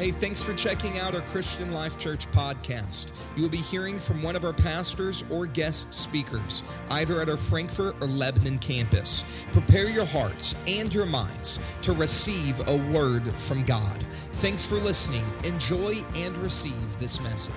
Hey, 0.00 0.12
thanks 0.12 0.40
for 0.42 0.54
checking 0.54 0.98
out 0.98 1.14
our 1.14 1.20
Christian 1.20 1.74
Life 1.74 1.98
Church 1.98 2.26
podcast. 2.30 3.08
You 3.36 3.42
will 3.42 3.50
be 3.50 3.58
hearing 3.58 4.00
from 4.00 4.22
one 4.22 4.34
of 4.34 4.46
our 4.46 4.52
pastors 4.54 5.24
or 5.28 5.44
guest 5.44 5.94
speakers, 5.94 6.62
either 6.88 7.20
at 7.20 7.28
our 7.28 7.36
Frankfort 7.36 7.96
or 8.00 8.06
Lebanon 8.06 8.58
campus. 8.60 9.26
Prepare 9.52 9.90
your 9.90 10.06
hearts 10.06 10.56
and 10.66 10.90
your 10.94 11.04
minds 11.04 11.58
to 11.82 11.92
receive 11.92 12.66
a 12.66 12.78
word 12.90 13.30
from 13.34 13.62
God. 13.62 14.02
Thanks 14.32 14.64
for 14.64 14.76
listening. 14.76 15.30
Enjoy 15.44 16.02
and 16.14 16.34
receive 16.38 16.98
this 16.98 17.20
message. 17.20 17.52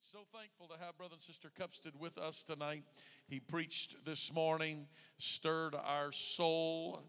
So 0.00 0.18
thankful 0.36 0.66
to 0.76 0.84
have 0.84 0.96
Brother 0.96 1.14
and 1.14 1.22
Sister 1.22 1.52
Cupstid 1.56 1.94
with 2.00 2.18
us 2.18 2.42
tonight. 2.42 2.82
He 3.28 3.40
preached 3.40 4.04
this 4.04 4.32
morning, 4.32 4.86
stirred 5.18 5.74
our 5.74 6.12
soul 6.12 7.02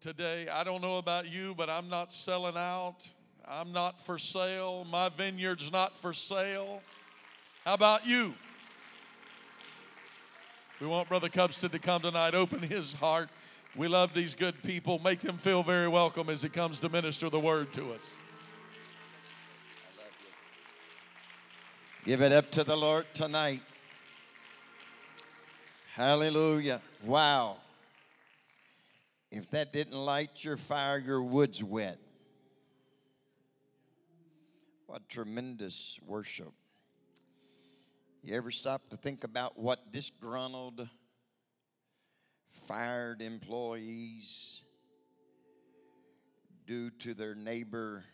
today. 0.00 0.48
I 0.48 0.64
don't 0.64 0.82
know 0.82 0.98
about 0.98 1.32
you, 1.32 1.54
but 1.56 1.70
I'm 1.70 1.88
not 1.88 2.12
selling 2.12 2.56
out. 2.56 3.08
I'm 3.46 3.72
not 3.72 4.00
for 4.00 4.18
sale. 4.18 4.84
My 4.84 5.08
vineyard's 5.08 5.72
not 5.72 5.96
for 5.96 6.12
sale. 6.12 6.82
How 7.64 7.74
about 7.74 8.06
you? 8.06 8.34
We 10.80 10.86
want 10.86 11.08
Brother 11.08 11.30
Cupstid 11.30 11.72
to 11.72 11.78
come 11.78 12.02
tonight, 12.02 12.34
open 12.34 12.60
his 12.60 12.92
heart. 12.92 13.30
We 13.74 13.88
love 13.88 14.12
these 14.12 14.34
good 14.34 14.62
people. 14.62 14.98
Make 15.02 15.20
them 15.20 15.38
feel 15.38 15.62
very 15.62 15.88
welcome 15.88 16.28
as 16.28 16.42
he 16.42 16.50
comes 16.50 16.80
to 16.80 16.90
minister 16.90 17.30
the 17.30 17.40
word 17.40 17.72
to 17.74 17.92
us. 17.92 18.14
Give 22.04 22.20
it 22.20 22.30
up 22.30 22.50
to 22.52 22.62
the 22.62 22.76
Lord 22.76 23.06
tonight. 23.14 23.62
Hallelujah. 25.96 26.82
Wow. 27.04 27.56
If 29.30 29.50
that 29.52 29.72
didn't 29.72 29.96
light 29.96 30.44
your 30.44 30.58
fire, 30.58 30.98
your 30.98 31.22
wood's 31.22 31.64
wet. 31.64 31.98
What 34.84 35.08
tremendous 35.08 35.98
worship. 36.06 36.52
You 38.22 38.36
ever 38.36 38.50
stop 38.50 38.90
to 38.90 38.98
think 38.98 39.24
about 39.24 39.58
what 39.58 39.90
disgruntled, 39.90 40.86
fired 42.50 43.22
employees 43.22 44.60
do 46.66 46.90
to 46.90 47.14
their 47.14 47.34
neighbor, 47.34 48.04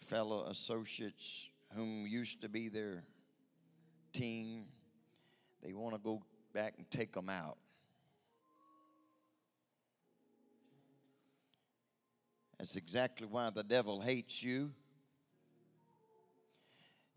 fellow 0.00 0.46
associates 0.46 1.46
whom 1.76 2.06
used 2.06 2.40
to 2.40 2.48
be 2.48 2.70
their 2.70 3.04
team? 4.14 4.64
They 5.62 5.74
want 5.74 5.94
to 5.94 6.00
go 6.00 6.22
back 6.52 6.74
and 6.78 6.90
take 6.90 7.12
them 7.12 7.28
out. 7.28 7.58
That's 12.58 12.76
exactly 12.76 13.26
why 13.26 13.50
the 13.50 13.62
devil 13.62 14.00
hates 14.00 14.42
you 14.42 14.72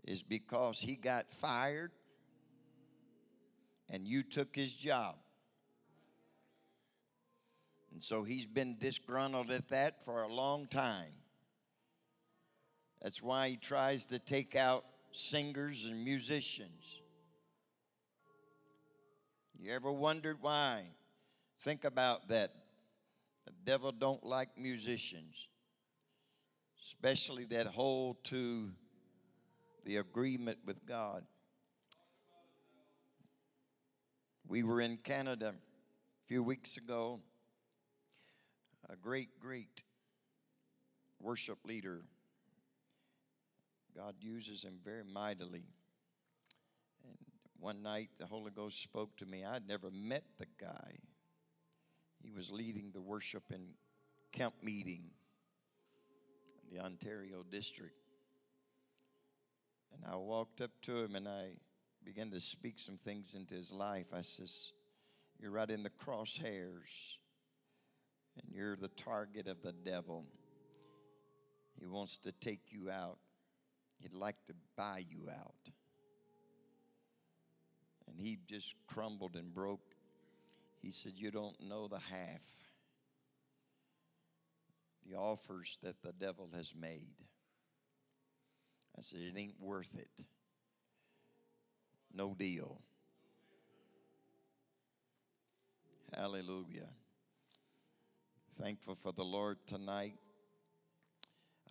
is 0.06 0.24
because 0.24 0.80
he 0.80 0.96
got 0.96 1.32
fired 1.32 1.92
and 3.90 4.08
you 4.08 4.24
took 4.24 4.56
his 4.56 4.74
job. 4.74 5.16
And 7.92 8.02
so 8.02 8.24
he's 8.24 8.48
been 8.48 8.78
disgruntled 8.80 9.52
at 9.52 9.70
that 9.70 10.04
for 10.04 10.24
a 10.24 10.28
long 10.28 10.68
time. 10.68 11.12
That's 13.02 13.22
why 13.22 13.50
he 13.50 13.58
tries 13.58 14.06
to 14.08 14.20
take 14.20 14.56
out 14.56 14.86
singers 15.12 15.86
and 15.86 16.04
musicians. 16.04 17.02
You 19.64 19.72
ever 19.72 19.94
wondered 19.94 20.40
why? 20.42 20.84
Think 21.62 21.86
about 21.86 22.28
that. 22.28 22.52
The 23.46 23.54
devil 23.64 23.94
don't 23.94 24.22
like 24.22 24.50
musicians, 24.58 25.48
especially 26.84 27.46
that 27.46 27.68
hold 27.68 28.22
to 28.26 28.72
the 29.86 29.98
agreement 29.98 30.58
with 30.66 30.86
God. 30.86 31.24
We 34.50 34.64
were 34.64 34.82
in 34.82 34.98
Canada 34.98 35.54
a 35.56 36.28
few 36.28 36.44
weeks 36.44 36.76
ago. 36.76 37.22
A 38.90 38.98
great, 38.98 39.40
great 39.40 39.82
worship 41.22 41.60
leader. 41.64 42.02
God 43.96 44.16
uses 44.20 44.62
him 44.62 44.74
very 44.84 45.06
mightily. 45.06 45.64
And 47.64 47.76
one 47.76 47.84
night 47.84 48.10
the 48.20 48.26
Holy 48.26 48.52
Ghost 48.52 48.82
spoke 48.82 49.16
to 49.18 49.26
me. 49.26 49.46
I'd 49.46 49.68
never 49.68 49.90
met 49.92 50.24
the 50.38 50.48
guy. 50.60 50.98
He 52.22 52.32
was 52.32 52.52
leading 52.52 52.92
the 52.94 53.02
worship 53.02 53.44
in 53.52 53.70
camp 54.32 54.56
meeting 54.62 55.12
in 56.62 56.76
the 56.76 56.84
Ontario 56.84 57.44
district. 57.50 57.96
And 59.94 60.04
I 60.12 60.16
walked 60.16 60.62
up 60.62 60.72
to 60.84 61.04
him 61.04 61.16
and 61.16 61.28
I 61.28 61.52
began 62.04 62.32
to 62.32 62.42
speak 62.42 62.80
some 62.80 62.98
things 62.98 63.34
into 63.34 63.56
his 63.56 63.72
life. 63.72 64.08
I 64.14 64.22
says, 64.22 64.72
You're 65.40 65.52
right 65.52 65.70
in 65.70 65.84
the 65.84 65.90
crosshairs, 65.90 67.16
and 68.36 68.52
you're 68.52 68.76
the 68.76 68.90
target 68.90 69.48
of 69.48 69.62
the 69.62 69.74
devil. 69.74 70.26
He 71.80 71.86
wants 71.86 72.18
to 72.20 72.32
take 72.32 72.72
you 72.72 72.90
out, 72.90 73.20
he'd 74.02 74.14
like 74.14 74.38
to 74.48 74.54
buy 74.76 75.06
you 75.10 75.30
out. 75.30 75.72
And 78.14 78.26
he 78.26 78.38
just 78.48 78.76
crumbled 78.88 79.36
and 79.36 79.54
broke. 79.54 79.96
He 80.82 80.92
said, 80.92 81.14
You 81.16 81.32
don't 81.32 81.60
know 81.62 81.88
the 81.88 82.00
half, 82.00 82.44
the 85.10 85.18
offers 85.18 85.80
that 85.82 86.02
the 86.04 86.14
devil 86.14 86.50
has 86.56 86.76
made. 86.76 87.16
I 88.98 89.02
said, 89.02 89.20
It 89.22 89.38
ain't 89.38 89.60
worth 89.60 89.98
it. 89.98 90.26
No 92.14 92.36
deal. 92.38 92.80
Hallelujah. 96.16 96.90
Thankful 98.62 98.94
for 98.94 99.12
the 99.12 99.24
Lord 99.24 99.58
tonight. 99.66 100.14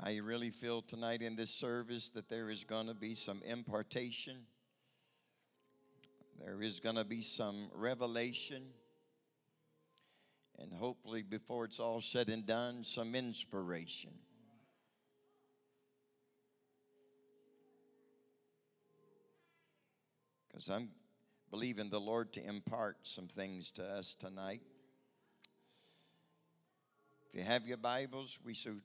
I 0.00 0.16
really 0.16 0.50
feel 0.50 0.82
tonight 0.82 1.22
in 1.22 1.36
this 1.36 1.52
service 1.52 2.08
that 2.10 2.28
there 2.28 2.50
is 2.50 2.64
going 2.64 2.88
to 2.88 2.94
be 2.94 3.14
some 3.14 3.40
impartation, 3.44 4.38
there 6.40 6.62
is 6.62 6.80
going 6.80 6.96
to 6.96 7.04
be 7.04 7.22
some 7.22 7.70
revelation, 7.74 8.62
and 10.58 10.72
hopefully, 10.72 11.22
before 11.22 11.64
it's 11.64 11.80
all 11.80 12.00
said 12.00 12.28
and 12.28 12.46
done, 12.46 12.84
some 12.84 13.14
inspiration. 13.14 14.10
because 20.62 20.76
I'm 20.76 20.90
believing 21.50 21.90
the 21.90 21.98
Lord 21.98 22.32
to 22.34 22.46
impart 22.46 22.98
some 23.02 23.26
things 23.26 23.70
to 23.72 23.84
us 23.84 24.14
tonight. 24.14 24.60
If 27.28 27.38
you 27.38 27.42
have 27.42 27.66
your 27.66 27.78
Bibles, 27.78 28.38
we 28.44 28.54
should 28.54 28.80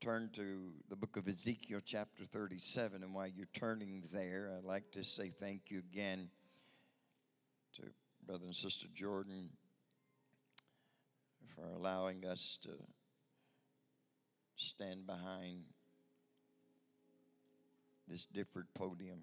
turn 0.00 0.30
to 0.32 0.72
the 0.88 0.96
book 0.96 1.16
of 1.16 1.28
Ezekiel, 1.28 1.80
chapter 1.84 2.24
37. 2.24 3.04
And 3.04 3.14
while 3.14 3.28
you're 3.28 3.46
turning 3.52 4.02
there, 4.12 4.50
I'd 4.56 4.64
like 4.64 4.90
to 4.92 5.04
say 5.04 5.28
thank 5.28 5.70
you 5.70 5.78
again 5.78 6.28
to 7.74 7.82
Brother 8.26 8.46
and 8.46 8.54
Sister 8.54 8.86
Jordan 8.94 9.50
for 11.54 11.64
allowing 11.76 12.24
us 12.26 12.58
to 12.62 12.70
stand 14.56 15.06
behind 15.06 15.64
this 18.08 18.24
different 18.26 18.72
podium. 18.74 19.20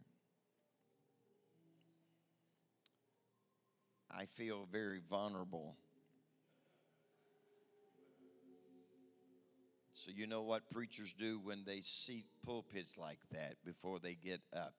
I 4.12 4.26
feel 4.26 4.68
very 4.72 5.02
vulnerable. 5.10 5.76
So, 9.94 10.12
you 10.16 10.28
know 10.28 10.42
what 10.44 10.70
preachers 10.70 11.14
do 11.14 11.40
when 11.44 11.64
they 11.66 11.82
see 11.82 12.26
pulpits 12.46 12.98
like 12.98 13.20
that 13.32 13.56
before 13.66 14.00
they 14.00 14.16
get 14.16 14.42
up? 14.56 14.74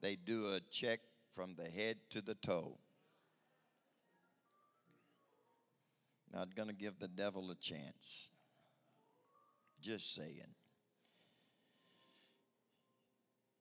they 0.00 0.16
do 0.16 0.54
a 0.54 0.60
check 0.70 1.00
from 1.30 1.54
the 1.54 1.70
head 1.70 1.96
to 2.10 2.20
the 2.20 2.34
toe. 2.34 2.78
Not 6.32 6.54
going 6.54 6.68
to 6.68 6.74
give 6.74 6.98
the 6.98 7.08
devil 7.08 7.50
a 7.50 7.54
chance. 7.54 8.28
Just 9.80 10.14
saying. 10.14 10.54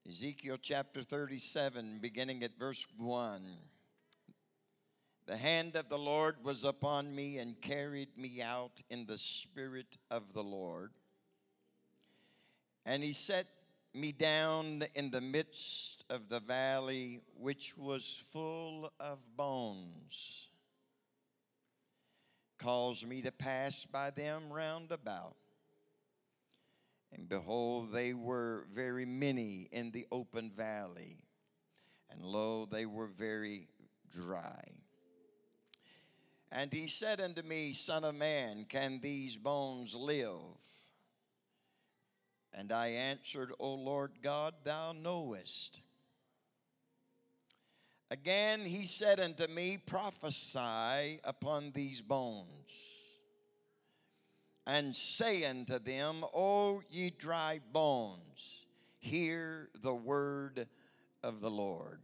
Ezekiel 0.07 0.57
chapter 0.61 1.01
37, 1.01 1.99
beginning 2.01 2.43
at 2.43 2.57
verse 2.57 2.87
1. 2.97 3.41
The 5.25 5.35
hand 5.35 5.75
of 5.75 5.89
the 5.89 5.97
Lord 5.97 6.37
was 6.41 6.63
upon 6.63 7.13
me 7.13 7.37
and 7.37 7.59
carried 7.59 8.17
me 8.17 8.41
out 8.41 8.81
in 8.89 9.05
the 9.05 9.17
spirit 9.17 9.97
of 10.09 10.31
the 10.33 10.43
Lord. 10.43 10.91
And 12.85 13.03
he 13.03 13.11
set 13.11 13.47
me 13.97 14.11
down 14.11 14.83
in 14.95 15.09
the 15.09 15.21
midst 15.21 16.05
of 16.09 16.29
the 16.29 16.39
valley, 16.39 17.21
which 17.35 17.77
was 17.77 18.23
full 18.31 18.91
of 18.99 19.17
bones. 19.35 20.47
Caused 22.59 23.07
me 23.07 23.21
to 23.23 23.31
pass 23.31 23.85
by 23.85 24.11
them 24.11 24.51
round 24.51 24.91
about. 24.91 25.35
And 27.11 27.27
behold, 27.27 27.91
they 27.91 28.13
were 28.13 28.67
very 28.73 29.05
many 29.05 29.67
in 29.71 29.91
the 29.91 30.05
open 30.11 30.51
valley, 30.51 31.17
and 32.09 32.21
lo, 32.23 32.67
they 32.69 32.85
were 32.85 33.07
very 33.07 33.67
dry. 34.11 34.63
And 36.51 36.71
he 36.71 36.87
said 36.87 37.19
unto 37.19 37.41
me, 37.41 37.73
Son 37.73 38.03
of 38.03 38.15
man, 38.15 38.65
can 38.67 38.99
these 39.01 39.37
bones 39.37 39.95
live? 39.95 40.31
And 42.57 42.71
I 42.71 42.87
answered, 42.87 43.51
O 43.59 43.75
Lord 43.75 44.13
God, 44.23 44.55
thou 44.63 44.91
knowest. 44.91 45.79
Again 48.09 48.61
he 48.61 48.87
said 48.87 49.19
unto 49.19 49.45
me, 49.47 49.77
Prophesy 49.77 51.19
upon 51.23 51.71
these 51.75 52.01
bones, 52.01 53.03
and 54.65 54.95
say 54.95 55.45
unto 55.45 55.77
them, 55.77 56.23
O 56.33 56.81
ye 56.89 57.11
dry 57.11 57.59
bones, 57.71 58.65
hear 58.97 59.69
the 59.83 59.93
word 59.93 60.67
of 61.21 61.41
the 61.41 61.51
Lord. 61.51 61.99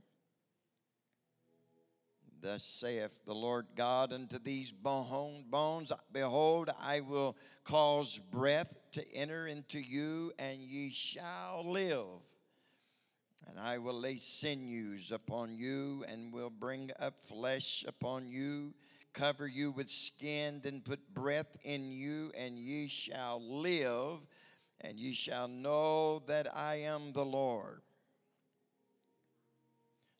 Thus 2.43 2.65
saith 2.65 3.23
the 3.23 3.33
Lord 3.33 3.67
God 3.73 4.11
unto 4.11 4.37
these 4.37 4.73
bones 4.73 5.93
Behold, 6.11 6.69
I 6.81 6.99
will 6.99 7.37
cause 7.63 8.19
breath 8.19 8.77
to 8.91 9.15
enter 9.15 9.47
into 9.47 9.79
you, 9.79 10.33
and 10.37 10.59
ye 10.59 10.89
shall 10.89 11.63
live. 11.65 12.05
And 13.47 13.57
I 13.57 13.77
will 13.77 13.97
lay 13.97 14.17
sinews 14.17 15.13
upon 15.13 15.55
you, 15.55 16.03
and 16.09 16.33
will 16.33 16.49
bring 16.49 16.91
up 16.99 17.23
flesh 17.23 17.85
upon 17.87 18.27
you, 18.27 18.73
cover 19.13 19.47
you 19.47 19.71
with 19.71 19.87
skin, 19.87 20.61
and 20.65 20.83
put 20.83 21.13
breath 21.13 21.55
in 21.63 21.93
you, 21.93 22.33
and 22.37 22.59
ye 22.59 22.89
shall 22.89 23.41
live, 23.41 24.19
and 24.81 24.99
ye 24.99 25.13
shall 25.13 25.47
know 25.47 26.19
that 26.27 26.53
I 26.53 26.81
am 26.81 27.13
the 27.13 27.23
Lord. 27.23 27.83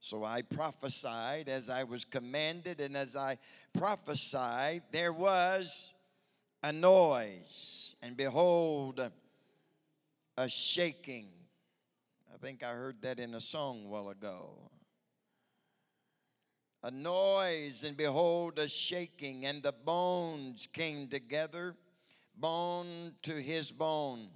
So 0.04 0.26
I 0.26 0.42
prophesied 0.42 1.48
as 1.48 1.70
I 1.70 1.86
was 1.86 2.04
commanded, 2.04 2.82
and 2.82 2.98
as 2.98 3.16
I 3.16 3.38
prophesied, 3.72 4.84
there 4.92 5.14
was 5.14 5.94
a 6.62 6.74
noise, 6.74 7.96
and 8.02 8.18
behold, 8.18 9.00
a 10.38 10.50
shaking. 10.50 11.30
I 12.34 12.38
think 12.38 12.64
I 12.64 12.72
heard 12.72 13.02
that 13.04 13.18
in 13.18 13.34
a 13.34 13.40
song 13.40 13.86
a 13.86 13.88
while 13.88 14.10
ago. 14.10 14.50
A 16.84 16.92
noise, 16.92 17.86
and 17.86 17.96
behold, 17.96 18.60
a 18.60 18.68
shaking, 18.68 19.46
and 19.46 19.64
the 19.64 19.72
bones 19.72 20.68
came 20.68 21.08
together, 21.08 21.78
bone 22.36 23.14
to 23.22 23.36
his 23.36 23.72
bone. 23.72 24.28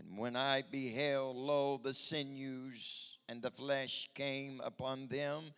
And 0.00 0.16
when 0.16 0.34
I 0.34 0.62
beheld, 0.62 1.36
lo, 1.36 1.78
the 1.82 1.92
sinews 1.92 3.18
and 3.28 3.42
the 3.42 3.50
flesh 3.50 4.08
came 4.14 4.60
upon 4.64 5.08
them, 5.08 5.52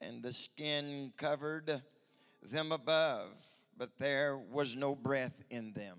and 0.00 0.22
the 0.22 0.32
skin 0.32 1.12
covered 1.16 1.82
them 2.42 2.70
above, 2.70 3.30
but 3.76 3.98
there 3.98 4.36
was 4.36 4.76
no 4.76 4.94
breath 4.94 5.42
in 5.48 5.72
them. 5.72 5.98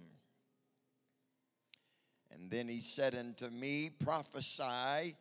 And 2.31 2.51
then 2.51 2.69
he 2.69 2.79
said 2.79 3.15
unto 3.15 3.49
me, 3.49 3.89
Prophesy 3.89 5.15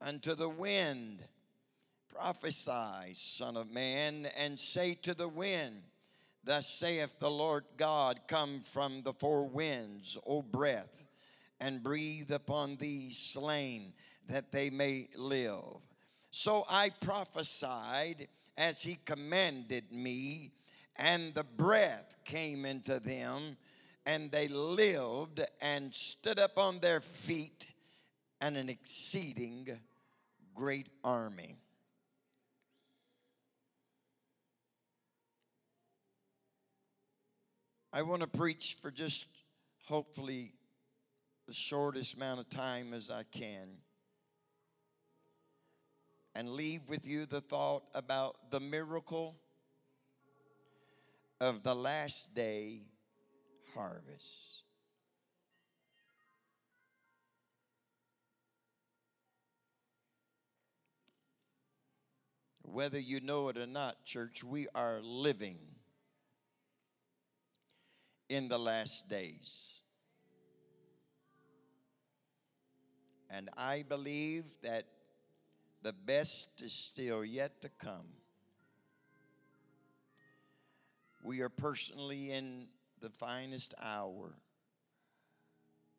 unto 0.00 0.34
the 0.34 0.48
wind. 0.48 1.20
Prophesy, 2.08 3.14
Son 3.14 3.56
of 3.56 3.70
Man, 3.70 4.28
and 4.36 4.60
say 4.60 4.94
to 5.02 5.14
the 5.14 5.28
wind, 5.28 5.82
Thus 6.44 6.68
saith 6.68 7.18
the 7.18 7.30
Lord 7.30 7.64
God, 7.76 8.20
Come 8.28 8.60
from 8.62 9.02
the 9.02 9.12
four 9.12 9.46
winds, 9.46 10.18
O 10.26 10.42
breath, 10.42 11.04
and 11.60 11.82
breathe 11.82 12.30
upon 12.30 12.76
these 12.76 13.18
slain 13.18 13.92
that 14.28 14.52
they 14.52 14.70
may 14.70 15.08
live. 15.16 15.64
So 16.30 16.64
I 16.70 16.90
prophesied 17.00 18.28
as 18.56 18.82
he 18.82 18.98
commanded 19.04 19.92
me, 19.92 20.52
and 20.96 21.34
the 21.34 21.44
breath 21.44 22.16
came 22.24 22.64
into 22.64 23.00
them, 23.00 23.56
and 24.06 24.30
they 24.30 24.48
lived 24.48 25.40
and 25.60 25.94
stood 25.94 26.38
up 26.38 26.58
on 26.58 26.80
their 26.80 27.00
feet, 27.00 27.68
and 28.40 28.56
an 28.56 28.68
exceeding 28.68 29.68
great 30.54 30.88
army. 31.04 31.56
I 37.92 38.02
want 38.02 38.20
to 38.20 38.28
preach 38.28 38.78
for 38.80 38.90
just 38.90 39.26
hopefully 39.86 40.52
the 41.50 41.54
shortest 41.54 42.14
amount 42.14 42.38
of 42.38 42.48
time 42.48 42.94
as 42.94 43.10
I 43.10 43.24
can 43.24 43.70
and 46.36 46.50
leave 46.50 46.88
with 46.88 47.04
you 47.04 47.26
the 47.26 47.40
thought 47.40 47.82
about 47.92 48.52
the 48.52 48.60
miracle 48.60 49.34
of 51.40 51.64
the 51.64 51.74
last 51.74 52.36
day 52.36 52.82
harvest. 53.74 54.62
Whether 62.62 63.00
you 63.00 63.18
know 63.18 63.48
it 63.48 63.58
or 63.58 63.66
not, 63.66 64.04
church, 64.04 64.44
we 64.44 64.68
are 64.72 65.00
living 65.02 65.58
in 68.28 68.46
the 68.46 68.56
last 68.56 69.08
days. 69.08 69.82
And 73.30 73.48
I 73.56 73.84
believe 73.88 74.44
that 74.62 74.86
the 75.82 75.92
best 75.92 76.62
is 76.62 76.72
still 76.72 77.24
yet 77.24 77.62
to 77.62 77.68
come. 77.68 78.08
We 81.22 81.40
are 81.40 81.48
personally 81.48 82.32
in 82.32 82.66
the 83.00 83.10
finest 83.10 83.74
hour 83.80 84.34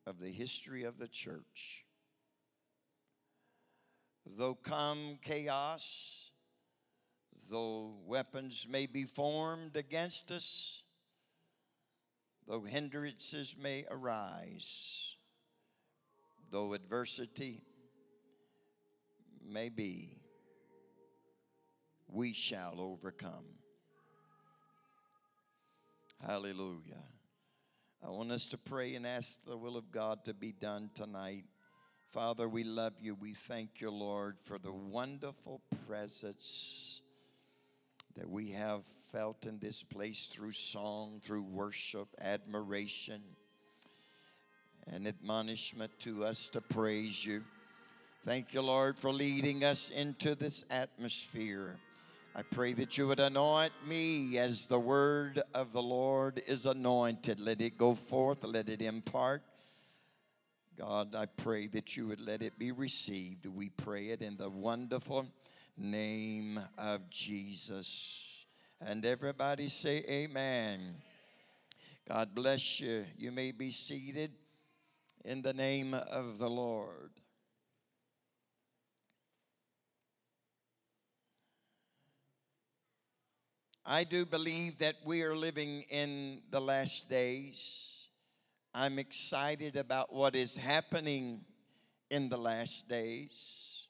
of 0.05 0.19
the 0.19 0.29
history 0.29 0.83
of 0.83 0.97
the 0.97 1.07
church. 1.07 1.85
Though 4.25 4.55
come 4.55 5.17
chaos, 5.21 6.31
though 7.49 7.95
weapons 8.05 8.67
may 8.69 8.87
be 8.87 9.03
formed 9.03 9.77
against 9.77 10.31
us, 10.31 10.83
though 12.47 12.61
hindrances 12.61 13.55
may 13.57 13.85
arise, 13.89 15.10
though 16.51 16.73
adversity 16.73 17.63
may 19.43 19.69
be, 19.69 20.17
we 22.07 22.33
shall 22.33 22.75
overcome. 22.79 23.45
Hallelujah. 26.25 27.03
I 28.05 28.09
want 28.09 28.31
us 28.31 28.47
to 28.49 28.57
pray 28.57 28.95
and 28.95 29.07
ask 29.07 29.39
the 29.45 29.57
will 29.57 29.77
of 29.77 29.91
God 29.91 30.25
to 30.25 30.33
be 30.33 30.51
done 30.51 30.89
tonight. 30.93 31.45
Father, 32.09 32.49
we 32.49 32.63
love 32.63 32.93
you. 32.99 33.15
We 33.15 33.33
thank 33.33 33.79
you, 33.79 33.89
Lord, 33.89 34.39
for 34.39 34.57
the 34.57 34.73
wonderful 34.73 35.61
presence 35.87 37.01
that 38.17 38.29
we 38.29 38.51
have 38.51 38.85
felt 39.11 39.45
in 39.45 39.59
this 39.59 39.83
place 39.83 40.25
through 40.25 40.51
song, 40.51 41.21
through 41.23 41.43
worship, 41.43 42.09
admiration, 42.19 43.21
and 44.91 45.07
admonishment 45.07 45.91
to 45.99 46.25
us 46.25 46.47
to 46.49 46.61
praise 46.61 47.25
you. 47.25 47.43
Thank 48.25 48.53
you, 48.53 48.61
Lord, 48.61 48.97
for 48.97 49.11
leading 49.11 49.63
us 49.63 49.89
into 49.89 50.35
this 50.35 50.63
atmosphere. 50.69 51.75
I 52.35 52.43
pray 52.43 52.73
that 52.73 52.97
you 52.97 53.07
would 53.07 53.19
anoint 53.19 53.73
me 53.87 54.37
as 54.37 54.67
the 54.67 54.79
word 54.79 55.41
of 55.53 55.73
the 55.73 55.81
Lord 55.81 56.41
is 56.47 56.65
anointed. 56.65 57.39
Let 57.39 57.61
it 57.61 57.77
go 57.77 57.95
forth, 57.95 58.43
let 58.43 58.69
it 58.69 58.81
impart 58.81 59.43
God, 60.81 61.13
I 61.13 61.27
pray 61.27 61.67
that 61.67 61.95
you 61.95 62.07
would 62.07 62.21
let 62.21 62.41
it 62.41 62.57
be 62.57 62.71
received. 62.71 63.45
We 63.45 63.69
pray 63.69 64.07
it 64.07 64.23
in 64.23 64.35
the 64.35 64.49
wonderful 64.49 65.27
name 65.77 66.59
of 66.75 67.07
Jesus. 67.11 68.47
And 68.79 69.05
everybody 69.05 69.67
say, 69.67 70.03
Amen. 70.09 70.79
God 72.07 72.33
bless 72.33 72.79
you. 72.79 73.05
You 73.15 73.31
may 73.31 73.51
be 73.51 73.69
seated 73.69 74.31
in 75.23 75.41
the 75.41 75.53
name 75.53 75.93
of 75.93 76.37
the 76.39 76.49
Lord. 76.49 77.11
I 83.85 84.03
do 84.03 84.25
believe 84.25 84.77
that 84.77 84.95
we 85.03 85.23
are 85.23 85.35
living 85.35 85.83
in 85.89 86.41
the 86.49 86.61
last 86.61 87.09
days. 87.09 88.07
I'm 88.73 88.99
excited 88.99 89.75
about 89.75 90.13
what 90.13 90.35
is 90.35 90.55
happening 90.55 91.41
in 92.09 92.29
the 92.29 92.37
last 92.37 92.87
days. 92.87 93.87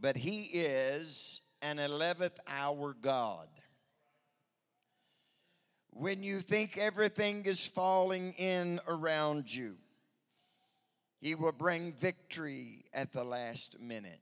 But 0.00 0.16
He 0.16 0.42
is 0.42 1.42
an 1.62 1.76
11th 1.76 2.38
hour 2.48 2.96
God. 3.00 3.48
When 5.90 6.22
you 6.22 6.40
think 6.40 6.78
everything 6.78 7.44
is 7.44 7.66
falling 7.66 8.32
in 8.38 8.80
around 8.86 9.52
you, 9.52 9.76
He 11.20 11.34
will 11.34 11.52
bring 11.52 11.92
victory 11.92 12.84
at 12.94 13.12
the 13.12 13.24
last 13.24 13.80
minute. 13.80 14.20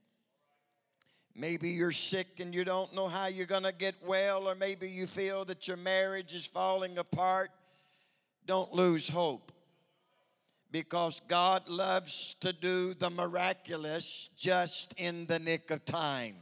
Maybe 1.35 1.71
you're 1.71 1.93
sick 1.93 2.41
and 2.41 2.55
you 2.55 2.65
don't 2.65 2.95
know 2.95 3.09
how 3.09 3.27
you're 3.27 3.45
going 3.45 3.65
to 3.65 3.73
get 3.73 3.95
well, 4.03 4.49
or 4.49 4.55
maybe 4.55 4.89
you 4.89 5.07
feel 5.07 5.45
that 5.45 5.69
your 5.69 5.77
marriage 5.77 6.35
is 6.35 6.47
falling 6.47 6.97
apart. 6.97 7.51
Don't 8.47 8.73
lose 8.73 9.09
hope 9.09 9.53
because 10.73 11.21
God 11.29 11.69
loves 11.69 12.37
to 12.41 12.53
do 12.53 12.95
the 12.95 13.11
miraculous 13.11 14.31
just 14.37 14.95
in 14.99 15.27
the 15.27 15.39
nick 15.39 15.71
of 15.71 15.85
time. 15.85 16.37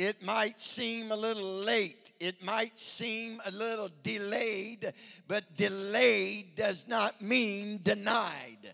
It 0.00 0.22
might 0.22 0.58
seem 0.58 1.12
a 1.12 1.14
little 1.14 1.42
late, 1.42 2.14
it 2.20 2.42
might 2.42 2.78
seem 2.78 3.38
a 3.44 3.50
little 3.50 3.90
delayed, 4.02 4.94
but 5.28 5.54
delayed 5.58 6.54
does 6.54 6.88
not 6.88 7.20
mean 7.20 7.80
denied. 7.82 8.72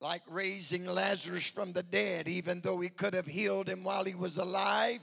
like 0.00 0.22
raising 0.28 0.84
Lazarus 0.84 1.48
from 1.48 1.72
the 1.72 1.82
dead, 1.84 2.28
even 2.28 2.60
though 2.60 2.80
he 2.80 2.90
could 2.90 3.14
have 3.14 3.24
healed 3.24 3.68
him 3.68 3.84
while 3.84 4.04
he 4.04 4.14
was 4.14 4.36
alive. 4.36 5.00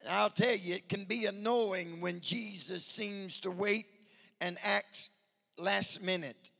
And 0.00 0.10
I'll 0.10 0.30
tell 0.30 0.56
you, 0.56 0.74
it 0.74 0.88
can 0.88 1.04
be 1.04 1.26
annoying 1.26 2.00
when 2.00 2.20
Jesus 2.20 2.84
seems 2.84 3.38
to 3.40 3.50
wait 3.52 3.86
and 4.40 4.58
act 4.64 5.10
last 5.56 6.02
minute. 6.02 6.50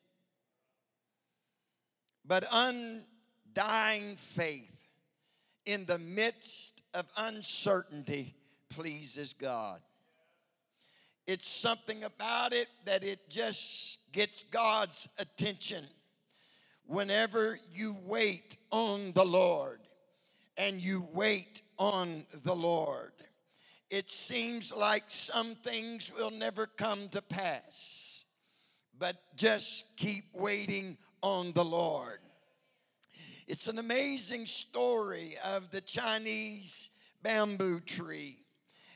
But 2.25 2.45
undying 3.57 4.17
faith 4.17 4.89
in 5.65 5.85
the 5.87 5.99
midst 5.99 6.83
of 6.95 7.07
uncertainty 7.17 8.35
pleases 8.69 9.33
God. 9.33 9.81
It's 11.27 11.49
something 11.49 12.05
about 12.05 12.53
it 12.53 12.69
that 12.85 13.03
it 13.03 13.29
just 13.29 13.99
gets 14.13 14.45
God's 14.45 15.09
attention 15.19 15.85
whenever 16.87 17.59
you 17.73 17.97
wait 18.05 18.57
on 18.71 19.13
the 19.13 19.25
Lord 19.25 19.81
and 20.57 20.81
you 20.81 21.07
wait 21.13 21.63
on 21.79 22.25
the 22.45 22.55
Lord, 22.55 23.13
it 23.91 24.11
seems 24.11 24.75
like 24.75 25.05
some 25.09 25.55
things 25.57 26.13
will 26.17 26.31
never 26.31 26.67
come 26.67 27.09
to 27.09 27.21
pass, 27.23 28.27
but 28.99 29.17
just 29.35 29.97
keep 29.97 30.25
waiting 30.35 30.97
on 31.23 31.53
the 31.53 31.65
Lord. 31.65 32.21
It's 33.47 33.69
an 33.69 33.79
amazing 33.79 34.47
story 34.47 35.37
of 35.45 35.71
the 35.71 35.81
Chinese 35.81 36.91
bamboo 37.23 37.79
tree. 37.79 38.38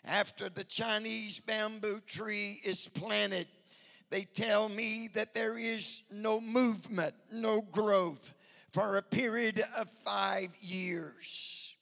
After 0.05 0.49
the 0.49 0.65
Chinese 0.65 1.39
bamboo 1.39 2.01
tree 2.05 2.61
is 2.65 2.89
planted, 2.89 3.47
they 4.11 4.25
tell 4.25 4.69
me 4.69 5.09
that 5.15 5.35
there 5.35 5.57
is 5.57 6.03
no 6.11 6.41
movement, 6.41 7.15
no 7.33 7.63
growth 7.63 8.35
for 8.73 8.97
a 8.97 9.03
period 9.03 9.63
of 9.79 9.89
five 9.89 10.51
years. 10.61 11.77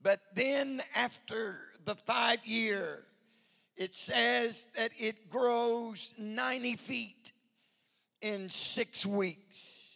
But 0.00 0.20
then, 0.36 0.80
after 0.94 1.58
the 1.84 1.96
five 1.96 2.46
year, 2.46 3.02
it 3.76 3.94
says 3.94 4.68
that 4.76 4.92
it 4.96 5.28
grows 5.28 6.14
90 6.18 6.76
feet 6.76 7.32
in 8.20 8.48
six 8.48 9.04
weeks. 9.04 9.91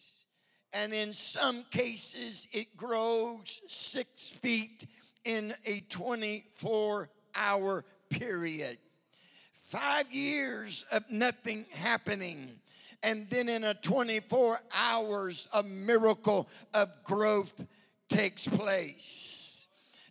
And 0.76 0.92
in 0.92 1.14
some 1.14 1.64
cases, 1.70 2.48
it 2.52 2.76
grows 2.76 3.62
six 3.66 4.28
feet 4.28 4.86
in 5.24 5.54
a 5.64 5.80
24 5.88 7.08
hour 7.34 7.84
period. 8.10 8.76
Five 9.54 10.12
years 10.12 10.84
of 10.92 11.10
nothing 11.10 11.64
happening 11.72 12.50
and 13.02 13.28
then 13.30 13.48
in 13.48 13.64
a 13.64 13.72
24 13.72 14.58
hours 14.74 15.48
a 15.54 15.62
miracle 15.62 16.46
of 16.74 16.90
growth 17.04 17.64
takes 18.10 18.46
place. 18.46 19.66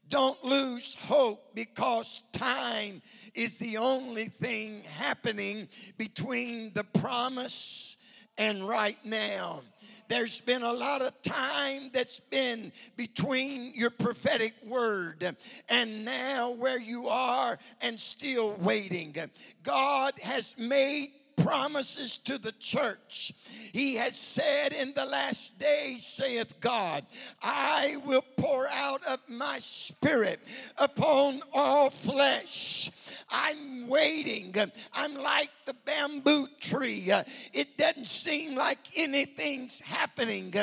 Don't 0.10 0.44
lose 0.44 0.96
hope 0.96 1.54
because 1.54 2.24
time 2.32 3.04
is 3.36 3.60
the 3.60 3.78
only 3.78 4.26
thing 4.26 4.82
happening 4.98 5.68
between 5.98 6.74
the 6.74 6.84
promise 6.84 7.98
and 8.38 8.68
right 8.68 9.04
now 9.06 9.62
there's 10.08 10.42
been 10.42 10.64
a 10.64 10.72
lot 10.72 11.02
of 11.02 11.20
time 11.22 11.90
that's 11.94 12.20
been 12.20 12.72
between 12.96 13.74
your 13.74 13.90
prophetic 13.90 14.54
word 14.66 15.36
and 15.70 16.06
now 16.06 16.52
where 16.52 16.80
you 16.80 17.08
are 17.08 17.58
and 17.82 18.00
still 18.00 18.56
waiting. 18.62 19.16
God 19.64 20.14
has 20.22 20.56
made 20.58 21.12
promises 21.38 22.18
to 22.18 22.38
the 22.38 22.52
church. 22.54 23.34
He 23.74 23.96
has 23.96 24.16
said 24.16 24.74
in 24.74 24.94
the 24.94 25.06
last 25.06 25.60
days, 25.60 26.06
saith 26.06 26.60
God, 26.60 27.06
I 27.42 27.98
will 28.06 28.24
pour 28.38 28.68
out 28.70 29.06
of 29.06 29.20
my 29.30 29.58
spirit 29.60 30.40
upon 30.78 31.42
all 31.54 31.90
flesh. 31.90 32.90
I'm 33.30 33.88
waiting. 33.88 34.54
I'm 34.94 35.16
like 35.16 35.50
the 35.66 35.74
bamboo 35.74 36.48
tree. 36.60 37.12
It 37.54 37.78
doesn't 37.78 38.08
seem 38.08 38.56
like 38.56 38.80
anything's 38.96 39.82
happening, 39.82 40.54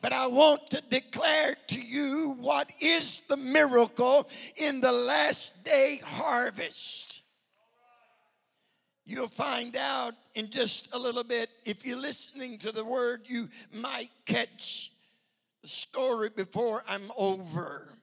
but 0.00 0.12
I 0.12 0.26
want 0.28 0.70
to 0.70 0.80
declare 0.88 1.56
to 1.68 1.80
you 1.80 2.36
what 2.38 2.70
is 2.80 3.22
the 3.28 3.36
miracle 3.36 4.28
in 4.56 4.80
the 4.80 4.92
last 4.92 5.64
day 5.64 6.00
harvest. 6.04 7.21
You'll 9.12 9.28
find 9.28 9.76
out 9.76 10.14
in 10.34 10.48
just 10.48 10.94
a 10.94 10.98
little 10.98 11.22
bit. 11.22 11.50
If 11.66 11.84
you're 11.84 12.00
listening 12.00 12.56
to 12.60 12.72
the 12.72 12.82
word, 12.82 13.24
you 13.26 13.50
might 13.74 14.08
catch 14.24 14.90
the 15.60 15.68
story 15.68 16.30
before 16.30 16.82
I'm 16.88 17.12
over. 17.18 17.94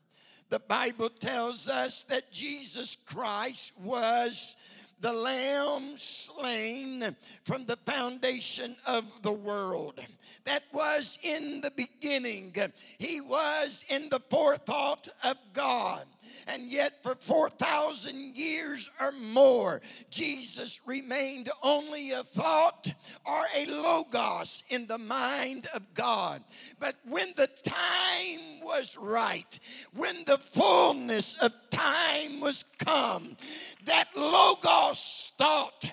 The 0.50 0.60
Bible 0.60 1.10
tells 1.10 1.68
us 1.68 2.04
that 2.04 2.32
Jesus 2.32 2.96
Christ 2.96 3.74
was 3.80 4.56
the 5.00 5.12
lamb 5.12 5.98
slain 5.98 7.16
from 7.44 7.66
the 7.66 7.78
foundation 7.78 8.76
of 8.86 9.24
the 9.24 9.32
world. 9.32 10.00
That 10.44 10.62
was 10.72 11.18
in 11.24 11.62
the 11.62 11.72
beginning. 11.72 12.54
He 13.00 13.20
was 13.20 13.84
in 13.90 14.10
the 14.10 14.22
forethought 14.30 15.10
of 15.24 15.38
God. 15.54 16.06
And 16.48 16.64
yet, 16.64 17.04
for 17.04 17.16
4,000 17.16 18.36
years 18.36 18.90
or 19.00 19.12
more, 19.12 19.82
Jesus 20.10 20.82
remained 20.86 21.50
only 21.64 22.12
a 22.12 22.24
thought 22.24 22.94
or 23.26 23.44
a 23.56 23.66
logos 23.66 24.64
in 24.70 24.88
the 24.88 24.98
mind 24.98 25.68
of 25.74 25.94
God. 25.94 26.44
But 26.80 26.96
when 27.08 27.34
the 27.36 27.48
time 27.64 28.62
was 28.64 28.98
right, 28.98 29.60
when 29.94 30.24
the 30.26 30.38
fullness 30.38 31.38
of 31.42 31.54
time 31.70 32.40
was 32.40 32.66
come, 32.84 33.38
that 33.86 34.08
logos 34.16 35.32
thought 35.38 35.92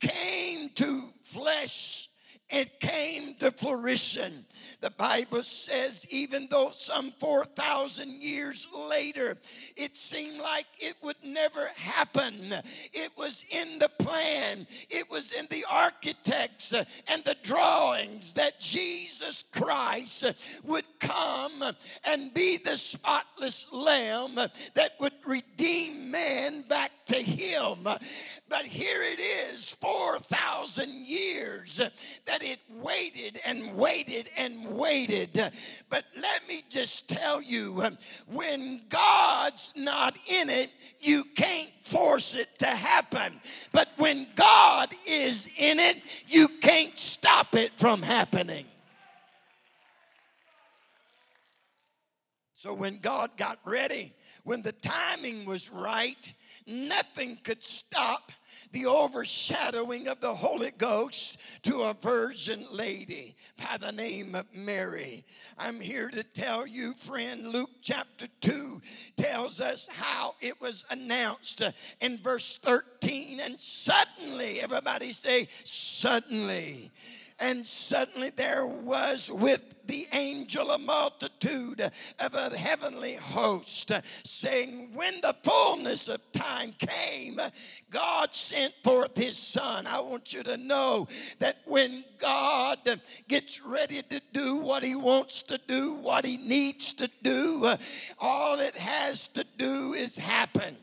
came 0.00 0.68
to 0.70 1.04
flesh 1.22 2.08
it 2.48 2.78
came 2.78 3.34
to 3.34 3.50
fruition. 3.50 4.46
The 4.80 4.90
Bible 4.90 5.42
says, 5.42 6.06
even 6.10 6.48
though 6.50 6.70
some 6.70 7.12
4,000 7.18 8.22
years 8.22 8.68
later, 8.88 9.38
it 9.76 9.96
seemed 9.96 10.38
like 10.38 10.66
it 10.78 10.96
would 11.02 11.16
never 11.24 11.68
happen. 11.76 12.34
It 12.92 13.10
was 13.16 13.44
in 13.50 13.78
the 13.78 13.88
plan, 13.98 14.66
it 14.90 15.10
was 15.10 15.32
in 15.32 15.46
the 15.50 15.64
architects 15.70 16.72
and 16.72 17.24
the 17.24 17.36
drawings 17.42 18.32
that 18.34 18.60
Jesus 18.60 19.44
Christ 19.52 20.24
would 20.64 20.84
come 21.00 21.62
and 22.06 22.34
be 22.34 22.58
the 22.58 22.76
spotless 22.76 23.66
lamb 23.72 24.34
that 24.74 24.92
would 25.00 25.14
redeem 25.24 26.10
man 26.10 26.62
back 26.62 26.92
to 27.06 27.16
him. 27.16 27.78
But 28.48 28.64
here 28.64 29.02
it 29.02 29.20
is, 29.20 29.72
4,000 29.80 30.92
years 30.92 31.80
that 32.24 32.42
it 32.42 32.58
waited 32.70 33.40
and 33.44 33.74
waited 33.76 34.28
and 34.36 34.76
waited. 34.76 35.52
But 35.90 36.04
let 36.20 36.46
me 36.48 36.64
just 36.68 37.08
tell 37.08 37.42
you 37.42 37.82
when 38.26 38.82
God's 38.88 39.72
not 39.76 40.18
in 40.26 40.50
it, 40.50 40.74
you 40.98 41.24
can't 41.36 41.72
force 41.80 42.34
it 42.34 42.54
to 42.60 42.66
happen. 42.66 43.40
But 43.72 43.88
when 43.96 44.28
God 44.34 44.94
is 45.06 45.48
in 45.56 45.78
it, 45.78 46.02
you 46.26 46.48
can't 46.60 46.98
stop 46.98 47.54
it 47.54 47.72
from 47.78 48.02
happening. 48.02 48.66
So 52.54 52.72
when 52.74 52.96
God 52.96 53.36
got 53.36 53.58
ready, 53.64 54.14
when 54.42 54.62
the 54.62 54.72
timing 54.72 55.44
was 55.44 55.70
right, 55.70 56.32
nothing 56.66 57.38
could 57.42 57.62
stop 57.62 58.32
the 58.72 58.86
overshadowing 58.86 60.08
of 60.08 60.20
the 60.20 60.34
Holy 60.34 60.70
Ghost 60.70 61.38
to 61.62 61.82
a 61.82 61.94
virgin 61.94 62.64
lady 62.72 63.36
by 63.56 63.76
the 63.78 63.92
name 63.92 64.34
of 64.34 64.44
Mary. 64.54 65.24
I'm 65.58 65.80
here 65.80 66.10
to 66.10 66.22
tell 66.22 66.66
you, 66.66 66.92
friend, 66.94 67.48
Luke 67.48 67.70
chapter 67.80 68.26
2 68.40 68.82
tells 69.16 69.60
us 69.60 69.88
how 69.90 70.34
it 70.40 70.60
was 70.60 70.84
announced 70.90 71.62
in 72.00 72.18
verse 72.18 72.58
13. 72.62 73.40
And 73.40 73.60
suddenly, 73.60 74.60
everybody 74.60 75.12
say, 75.12 75.48
suddenly. 75.64 76.90
And 77.38 77.66
suddenly 77.66 78.30
there 78.30 78.66
was 78.66 79.30
with 79.30 79.62
the 79.86 80.08
angel 80.12 80.70
a 80.70 80.78
multitude 80.78 81.80
of 82.18 82.34
a 82.34 82.56
heavenly 82.56 83.14
host, 83.14 83.92
saying, 84.24 84.90
When 84.94 85.20
the 85.20 85.36
fullness 85.42 86.08
of 86.08 86.20
time 86.32 86.74
came, 86.78 87.38
God 87.90 88.34
sent 88.34 88.72
forth 88.82 89.16
his 89.16 89.36
son. 89.36 89.86
I 89.86 90.00
want 90.00 90.32
you 90.32 90.42
to 90.44 90.56
know 90.56 91.08
that 91.38 91.58
when 91.66 92.04
God 92.18 92.78
gets 93.28 93.62
ready 93.62 94.02
to 94.02 94.20
do 94.32 94.56
what 94.56 94.82
he 94.82 94.94
wants 94.94 95.42
to 95.44 95.60
do, 95.66 95.94
what 95.94 96.24
he 96.24 96.38
needs 96.38 96.94
to 96.94 97.10
do, 97.22 97.74
all 98.18 98.58
it 98.60 98.76
has 98.76 99.28
to 99.28 99.44
do 99.58 99.92
is 99.92 100.16
happen. 100.16 100.76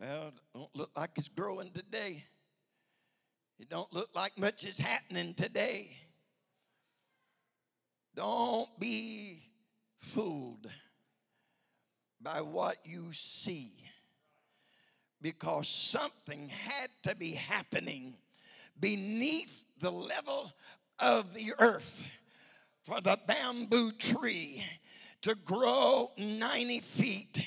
Well, 0.00 0.32
don't 0.54 0.74
look 0.74 0.90
like 0.94 1.10
it's 1.16 1.28
growing 1.28 1.70
today. 1.70 2.24
It 3.58 3.70
don't 3.70 3.90
look 3.92 4.10
like 4.14 4.38
much 4.38 4.64
is 4.64 4.78
happening 4.78 5.32
today. 5.32 5.96
Don't 8.14 8.68
be 8.78 9.42
fooled 9.98 10.68
by 12.20 12.42
what 12.42 12.76
you 12.84 13.12
see 13.12 13.72
because 15.22 15.68
something 15.68 16.48
had 16.48 16.88
to 17.04 17.16
be 17.16 17.32
happening 17.32 18.14
beneath 18.78 19.64
the 19.80 19.90
level 19.90 20.52
of 20.98 21.32
the 21.32 21.52
earth 21.58 22.06
for 22.82 23.00
the 23.00 23.18
bamboo 23.26 23.90
tree 23.92 24.62
to 25.22 25.34
grow 25.34 26.10
90 26.18 26.80
feet 26.80 27.46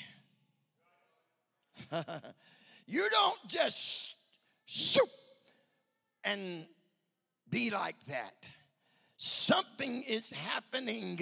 you 2.86 3.08
don't 3.10 3.48
just 3.48 4.14
shoot 4.64 5.08
and 6.24 6.66
be 7.48 7.70
like 7.70 7.96
that. 8.06 8.34
Something 9.16 10.02
is 10.02 10.30
happening 10.30 11.18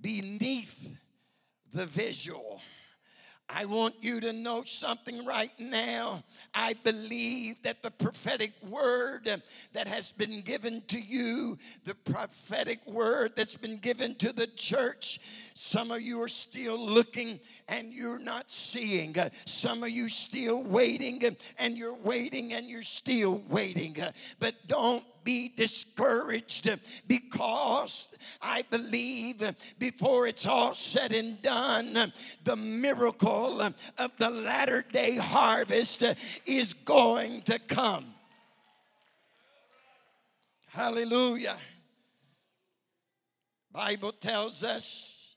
beneath 0.00 0.90
the 1.72 1.86
visual. 1.86 2.60
I 3.50 3.64
want 3.64 3.94
you 4.00 4.20
to 4.20 4.32
know 4.32 4.62
something 4.64 5.24
right 5.24 5.52
now. 5.58 6.22
I 6.54 6.74
believe 6.84 7.62
that 7.62 7.82
the 7.82 7.90
prophetic 7.90 8.52
word 8.62 9.42
that 9.72 9.88
has 9.88 10.12
been 10.12 10.42
given 10.42 10.82
to 10.88 11.00
you, 11.00 11.56
the 11.84 11.94
prophetic 11.94 12.86
word 12.86 13.32
that's 13.36 13.56
been 13.56 13.78
given 13.78 14.14
to 14.16 14.34
the 14.34 14.48
church, 14.48 15.20
some 15.54 15.90
of 15.90 16.02
you 16.02 16.22
are 16.22 16.28
still 16.28 16.78
looking 16.78 17.40
and 17.68 17.90
you're 17.90 18.18
not 18.18 18.50
seeing. 18.50 19.16
Some 19.46 19.82
of 19.82 19.90
you 19.90 20.08
still 20.10 20.62
waiting 20.62 21.22
and 21.58 21.76
you're 21.76 21.96
waiting 21.96 22.52
and 22.52 22.66
you're 22.66 22.82
still 22.82 23.42
waiting. 23.48 23.96
But 24.40 24.54
don't 24.66 25.02
be 25.28 25.52
discouraged 25.54 26.70
because 27.06 28.16
I 28.40 28.62
believe 28.70 29.42
before 29.78 30.26
it's 30.26 30.46
all 30.46 30.72
said 30.72 31.12
and 31.12 31.42
done, 31.42 32.14
the 32.44 32.56
miracle 32.56 33.60
of 33.60 34.10
the 34.18 34.30
latter 34.30 34.82
day 34.90 35.16
harvest 35.16 36.02
is 36.46 36.72
going 36.72 37.42
to 37.42 37.58
come. 37.58 38.06
Hallelujah. 40.68 41.58
Bible 43.70 44.12
tells 44.12 44.64
us 44.64 45.27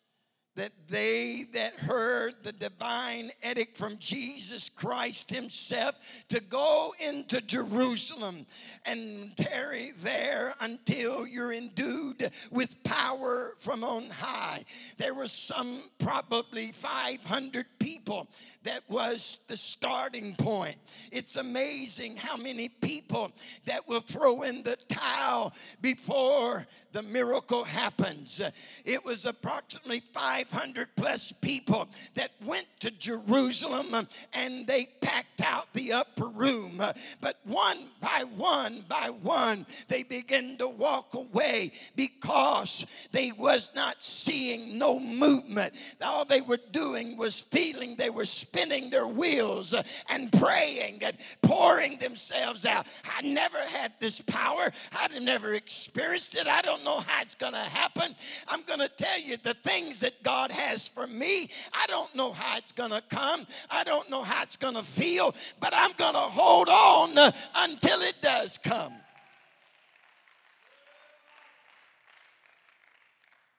that 0.55 0.71
they 0.89 1.45
that 1.53 1.73
heard 1.75 2.35
the 2.43 2.51
divine 2.51 3.31
edict 3.49 3.77
from 3.77 3.97
Jesus 3.97 4.67
Christ 4.67 5.31
Himself 5.31 5.97
to 6.27 6.41
go 6.41 6.93
into 6.99 7.39
Jerusalem 7.39 8.45
and 8.85 9.35
tarry 9.37 9.93
there 9.97 10.53
until 10.59 11.25
you're 11.25 11.53
endued 11.53 12.31
with 12.51 12.83
power 12.83 13.53
from 13.59 13.83
on 13.83 14.09
high. 14.09 14.65
There 14.97 15.13
were 15.13 15.27
some 15.27 15.79
probably 15.99 16.73
500 16.73 17.65
people 17.79 18.27
that 18.63 18.83
was 18.89 19.39
the 19.47 19.57
starting 19.57 20.35
point. 20.35 20.75
It's 21.11 21.37
amazing 21.37 22.17
how 22.17 22.35
many 22.35 22.67
people 22.69 23.31
that 23.65 23.87
will 23.87 24.01
throw 24.01 24.41
in 24.41 24.63
the 24.63 24.77
towel 24.89 25.53
before 25.81 26.67
the 26.91 27.03
miracle 27.03 27.63
happens. 27.63 28.41
It 28.83 29.05
was 29.05 29.25
approximately 29.25 30.01
500 30.43 30.89
plus 30.95 31.31
people 31.31 31.87
that 32.15 32.31
went 32.45 32.67
to 32.79 32.91
Jerusalem 32.91 33.93
uh, 33.93 34.03
and 34.33 34.65
they 34.65 34.87
packed 35.01 35.41
out 35.41 35.71
the 35.73 35.93
upper 35.93 36.27
room. 36.27 36.79
Uh, 36.79 36.93
but 37.19 37.39
one 37.43 37.77
by 37.99 38.25
one 38.35 38.83
by 38.87 39.09
one, 39.21 39.65
they 39.87 40.03
began 40.03 40.57
to 40.57 40.67
walk 40.67 41.13
away 41.13 41.71
because 41.95 42.85
they 43.11 43.31
was 43.31 43.71
not 43.75 44.01
seeing 44.01 44.77
no 44.77 44.99
movement. 44.99 45.73
All 46.01 46.25
they 46.25 46.41
were 46.41 46.59
doing 46.71 47.17
was 47.17 47.41
feeling 47.41 47.95
they 47.95 48.09
were 48.09 48.25
spinning 48.25 48.89
their 48.89 49.07
wheels 49.07 49.73
uh, 49.73 49.83
and 50.09 50.31
praying 50.33 51.03
and 51.03 51.17
pouring 51.41 51.97
themselves 51.97 52.65
out. 52.65 52.87
I 53.05 53.21
never 53.21 53.59
had 53.59 53.93
this 53.99 54.21
power. 54.21 54.71
I've 54.99 55.21
never 55.21 55.53
experienced 55.53 56.35
it. 56.35 56.47
I 56.47 56.61
don't 56.61 56.83
know 56.83 56.99
how 56.99 57.21
it's 57.21 57.35
going 57.35 57.53
to 57.53 57.59
happen. 57.59 58.15
I'm 58.47 58.63
going 58.63 58.79
to 58.79 58.89
tell 58.89 59.19
you 59.19 59.37
the 59.37 59.53
things 59.53 59.99
that 60.01 60.23
God 60.23 60.30
has 60.51 60.87
for 60.87 61.07
me. 61.07 61.49
I 61.73 61.85
don't 61.87 62.13
know 62.15 62.31
how 62.31 62.57
it's 62.57 62.71
going 62.71 62.91
to 62.91 63.01
come. 63.09 63.45
I 63.69 63.83
don't 63.83 64.09
know 64.09 64.23
how 64.23 64.43
it's 64.43 64.57
going 64.57 64.75
to 64.75 64.83
feel, 64.83 65.35
but 65.59 65.73
I'm 65.75 65.91
going 65.97 66.13
to 66.13 66.19
hold 66.19 66.69
on 66.69 67.33
until 67.55 68.01
it 68.01 68.15
does 68.21 68.57
come. 68.57 68.93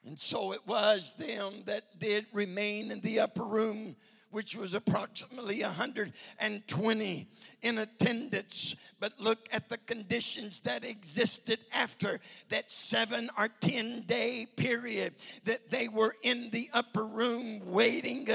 And 0.06 0.18
so 0.18 0.52
it 0.52 0.60
was 0.66 1.14
them 1.16 1.52
that 1.66 1.98
did 1.98 2.26
remain 2.32 2.90
in 2.90 3.00
the 3.00 3.20
upper 3.20 3.44
room 3.44 3.96
which 4.32 4.56
was 4.56 4.74
approximately 4.74 5.62
120 5.62 7.28
in 7.60 7.78
attendance. 7.78 8.74
But 8.98 9.20
look 9.20 9.48
at 9.52 9.68
the 9.68 9.78
conditions 9.78 10.60
that 10.60 10.84
existed 10.84 11.60
after 11.72 12.18
that 12.48 12.70
seven 12.70 13.28
or 13.38 13.48
10 13.60 14.02
day 14.02 14.46
period 14.56 15.14
that 15.44 15.70
they 15.70 15.88
were 15.88 16.16
in 16.22 16.50
the 16.50 16.70
upper 16.72 17.04
room 17.04 17.60
waiting, 17.64 18.26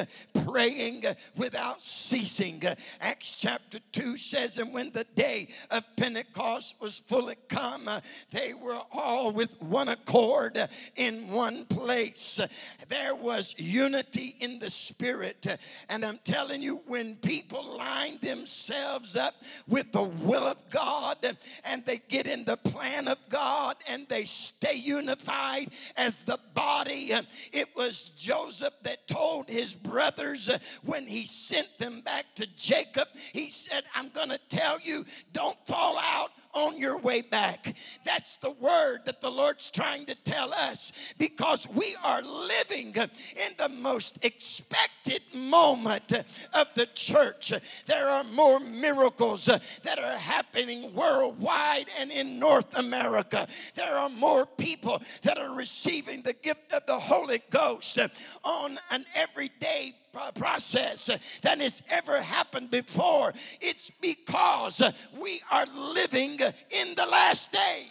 praying 0.45 1.03
without 1.35 1.81
ceasing. 1.81 2.61
Acts 3.01 3.35
chapter 3.35 3.79
2 3.91 4.17
says, 4.17 4.59
And 4.59 4.73
when 4.73 4.91
the 4.91 5.05
day 5.15 5.49
of 5.71 5.83
Pentecost 5.95 6.79
was 6.79 6.99
fully 6.99 7.35
come, 7.49 7.89
they 8.31 8.53
were 8.53 8.79
all 8.91 9.31
with 9.31 9.59
one 9.61 9.89
accord 9.89 10.59
in 10.95 11.29
one 11.29 11.65
place. 11.65 12.39
There 12.87 13.15
was 13.15 13.55
unity 13.57 14.35
in 14.39 14.59
the 14.59 14.69
Spirit. 14.69 15.57
And 15.89 16.03
I'm 16.03 16.19
telling 16.23 16.61
you, 16.61 16.81
when 16.87 17.15
people 17.15 17.77
line 17.77 18.17
themselves 18.21 19.15
up 19.15 19.35
with 19.67 19.91
the 19.91 20.03
will 20.03 20.43
of 20.43 20.69
God 20.69 21.17
and 21.63 21.85
they 21.85 22.01
get 22.09 22.27
in 22.27 22.43
the 22.43 22.57
plan 22.57 23.07
of 23.07 23.17
God 23.29 23.77
and 23.89 24.05
they 24.07 24.25
stay 24.25 24.75
unified 24.75 25.71
as 25.95 26.25
the 26.25 26.39
body, 26.53 27.13
it 27.53 27.69
was 27.75 28.09
Joseph 28.17 28.73
that 28.83 29.07
told 29.07 29.49
his 29.49 29.75
brothers 29.75 30.49
when 30.83 31.07
he 31.07 31.25
sent 31.25 31.77
them 31.77 32.01
back 32.01 32.25
to 32.35 32.47
Jacob, 32.57 33.07
he 33.31 33.49
said, 33.49 33.83
I'm 33.95 34.09
going 34.09 34.29
to 34.29 34.39
tell 34.49 34.79
you, 34.81 35.05
don't 35.31 35.57
fall 35.65 35.97
out 35.99 36.31
on 36.57 36.77
your 36.77 36.97
way 36.97 37.21
back. 37.21 37.75
That's 38.03 38.37
the 38.37 38.51
word 38.51 39.01
that 39.05 39.21
the 39.21 39.29
Lord's 39.29 39.69
trying 39.69 40.05
to 40.07 40.15
tell 40.15 40.53
us 40.53 40.91
because 41.17 41.67
we 41.69 41.95
are 42.03 42.21
living 42.21 42.95
in 42.95 43.53
the 43.57 43.69
most 43.69 44.17
expected 44.23 45.21
moment 45.35 46.11
of 46.11 46.67
the 46.75 46.87
church. 46.93 47.53
There 47.85 48.07
are 48.07 48.23
more 48.25 48.59
miracles 48.59 49.45
that 49.45 49.99
are 49.99 50.17
happening 50.17 50.93
worldwide 50.93 51.85
and 51.99 52.11
in 52.11 52.39
North 52.39 52.77
America. 52.77 53.47
There 53.75 53.95
are 53.95 54.09
more 54.09 54.45
people 54.45 55.01
that 55.21 55.37
are 55.37 55.55
receiving 55.55 56.23
the 56.23 56.33
gift 56.33 56.73
of 56.73 56.85
the 56.87 56.99
Holy 56.99 57.41
Ghost 57.51 57.99
on 58.43 58.79
an 58.89 59.05
everyday 59.13 59.93
process 60.35 61.09
than 61.41 61.59
has 61.59 61.83
ever 61.89 62.21
happened 62.21 62.71
before. 62.71 63.33
It's 63.61 63.91
because 64.01 64.81
we 65.19 65.41
are 65.51 65.65
living 65.75 66.39
in 66.71 66.95
the 66.95 67.05
last 67.05 67.51
days. 67.51 67.87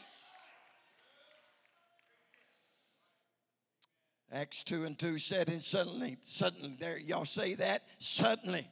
Acts 4.32 4.62
2 4.64 4.84
and 4.84 4.98
2 4.98 5.18
said, 5.18 5.48
and 5.48 5.62
suddenly, 5.62 6.18
suddenly, 6.20 6.76
there, 6.78 6.98
y'all 6.98 7.24
say 7.24 7.54
that? 7.54 7.84
Suddenly. 7.98 8.68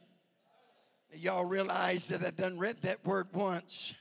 Y'all 1.13 1.45
realize 1.45 2.09
that 2.09 2.25
I 2.25 2.31
done 2.31 2.59
read 2.59 2.81
that 2.81 3.05
word 3.05 3.27
once. 3.33 3.93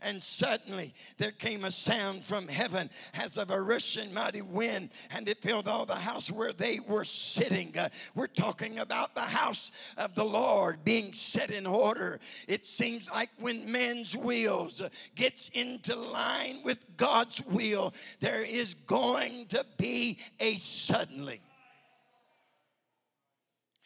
And 0.00 0.22
suddenly 0.22 0.94
there 1.16 1.32
came 1.32 1.64
a 1.64 1.72
sound 1.72 2.24
from 2.24 2.46
heaven 2.46 2.88
as 3.14 3.36
of 3.36 3.50
a 3.50 3.60
rushing 3.60 4.14
mighty 4.14 4.42
wind, 4.42 4.90
and 5.10 5.28
it 5.28 5.42
filled 5.42 5.66
all 5.66 5.86
the 5.86 5.96
house 5.96 6.30
where 6.30 6.52
they 6.52 6.78
were 6.78 7.04
sitting. 7.04 7.76
Uh, 7.76 7.88
we're 8.14 8.28
talking 8.28 8.78
about 8.78 9.16
the 9.16 9.20
house 9.20 9.72
of 9.96 10.14
the 10.14 10.24
Lord 10.24 10.84
being 10.84 11.12
set 11.12 11.50
in 11.50 11.66
order. 11.66 12.20
It 12.46 12.64
seems 12.64 13.10
like 13.10 13.30
when 13.40 13.70
man's 13.70 14.16
wheels 14.16 14.80
uh, 14.80 14.88
gets 15.16 15.48
into 15.48 15.96
line 15.96 16.60
with 16.62 16.78
God's 16.96 17.44
will, 17.46 17.92
there 18.20 18.44
is 18.44 18.74
going 18.74 19.46
to 19.46 19.66
be 19.78 20.18
a 20.38 20.56
suddenly. 20.58 21.40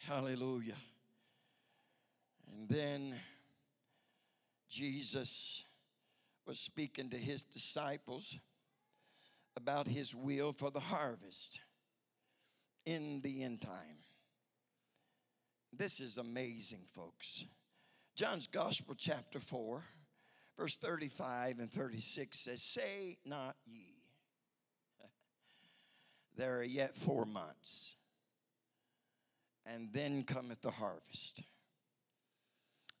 Hallelujah. 0.07 0.75
And 2.51 2.69
then 2.69 3.15
Jesus 4.69 5.63
was 6.45 6.59
speaking 6.59 7.09
to 7.09 7.17
his 7.17 7.43
disciples 7.43 8.37
about 9.55 9.87
his 9.87 10.15
will 10.15 10.51
for 10.51 10.71
the 10.71 10.79
harvest 10.79 11.59
in 12.85 13.21
the 13.21 13.43
end 13.43 13.61
time. 13.61 13.99
This 15.71 15.99
is 15.99 16.17
amazing, 16.17 16.81
folks. 16.93 17.45
John's 18.15 18.47
Gospel, 18.47 18.95
chapter 18.95 19.39
4, 19.39 19.83
verse 20.57 20.75
35 20.77 21.59
and 21.59 21.71
36 21.71 22.37
says, 22.37 22.61
Say 22.61 23.17
not 23.25 23.55
ye, 23.65 23.95
there 26.37 26.59
are 26.59 26.63
yet 26.63 26.95
four 26.95 27.25
months, 27.25 27.95
and 29.65 29.89
then 29.93 30.23
cometh 30.23 30.61
the 30.61 30.71
harvest. 30.71 31.41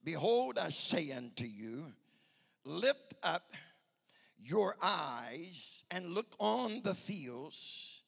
Behold, 0.03 0.57
I 0.57 0.69
say 0.69 1.11
unto 1.11 1.45
you, 1.45 1.93
lift 2.65 3.13
up 3.23 3.53
your 4.39 4.75
eyes 4.81 5.83
and 5.91 6.13
look 6.13 6.35
on 6.39 6.81
the 6.83 6.93
fields, 6.93 8.03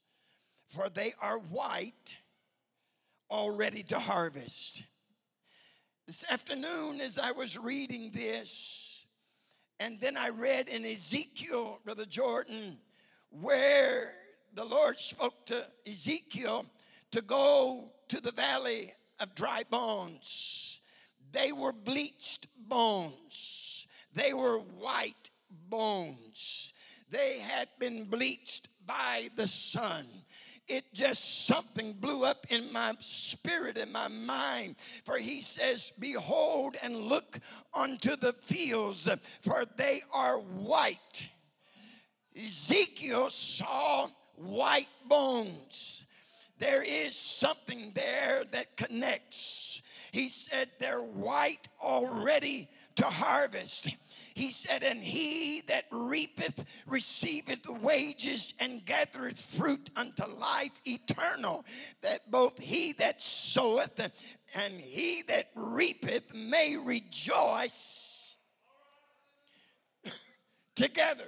for 0.68 0.90
they 0.90 1.14
are 1.22 1.40
white, 1.40 2.18
all 3.30 3.52
ready 3.52 3.84
to 3.84 4.00
harvest. 4.00 4.84
This 6.06 6.30
afternoon, 6.30 7.02
as 7.02 7.18
I 7.18 7.32
was 7.32 7.58
reading 7.58 8.12
this, 8.14 9.06
and 9.80 10.00
then 10.00 10.16
I 10.18 10.30
read 10.30 10.70
in 10.70 10.86
Ezekiel, 10.86 11.80
Brother 11.84 12.06
Jordan, 12.06 12.78
where 13.30 14.14
the 14.54 14.64
Lord 14.64 15.00
spoke 15.00 15.46
to 15.48 15.66
Ezekiel 15.88 16.66
to 17.12 17.22
go 17.22 17.92
to 18.10 18.22
the 18.22 18.32
valley 18.32 18.94
of 19.20 19.36
dry 19.36 19.64
bones. 19.70 20.80
They 21.32 21.52
were 21.52 21.74
bleached 21.74 22.48
bones 22.58 23.65
they 24.16 24.34
were 24.34 24.58
white 24.58 25.30
bones. 25.70 26.74
They 27.12 27.40
had 27.40 27.68
been 27.80 28.06
bleached 28.06 28.70
by 28.88 29.30
the 29.36 29.46
sun. 29.46 30.06
It 30.68 30.86
just 30.94 31.46
something 31.46 31.94
blew 31.94 32.26
up 32.26 32.48
in 32.50 32.74
my 32.74 32.96
spirit 33.00 33.78
in 33.78 33.92
my 33.92 34.08
mind. 34.08 34.78
For 35.04 35.18
he 35.18 35.42
says 35.42 35.92
behold 36.00 36.76
and 36.82 36.96
look 36.98 37.40
unto 37.74 38.16
the 38.16 38.34
fields 38.34 39.08
for 39.42 39.66
they 39.78 40.02
are 40.12 40.40
white. 40.40 41.30
Ezekiel 42.36 43.30
saw 43.30 44.08
white 44.36 44.88
bones. 45.08 46.04
There 46.58 46.84
is 46.84 47.16
something 47.16 47.92
there 47.94 48.44
that 48.52 48.76
connects. 48.78 49.82
He 50.12 50.30
said 50.30 50.70
they're 50.80 51.00
white 51.02 51.68
already 51.82 52.70
to 52.96 53.06
harvest 53.06 53.90
he 54.36 54.52
said, 54.52 54.84
And 54.84 55.02
he 55.02 55.62
that 55.68 55.86
reapeth 55.92 56.66
receiveth 56.86 57.68
wages 57.82 58.54
and 58.60 58.86
gathereth 58.86 59.40
fruit 59.40 59.90
unto 59.96 60.26
life 60.26 60.74
eternal, 60.86 61.64
that 62.02 62.30
both 62.30 62.60
he 62.60 62.92
that 62.94 63.22
soweth 63.22 64.12
and 64.54 64.74
he 64.74 65.24
that 65.30 65.48
reapeth 65.56 66.36
may 66.36 66.76
rejoice 66.76 68.36
together. 70.76 71.28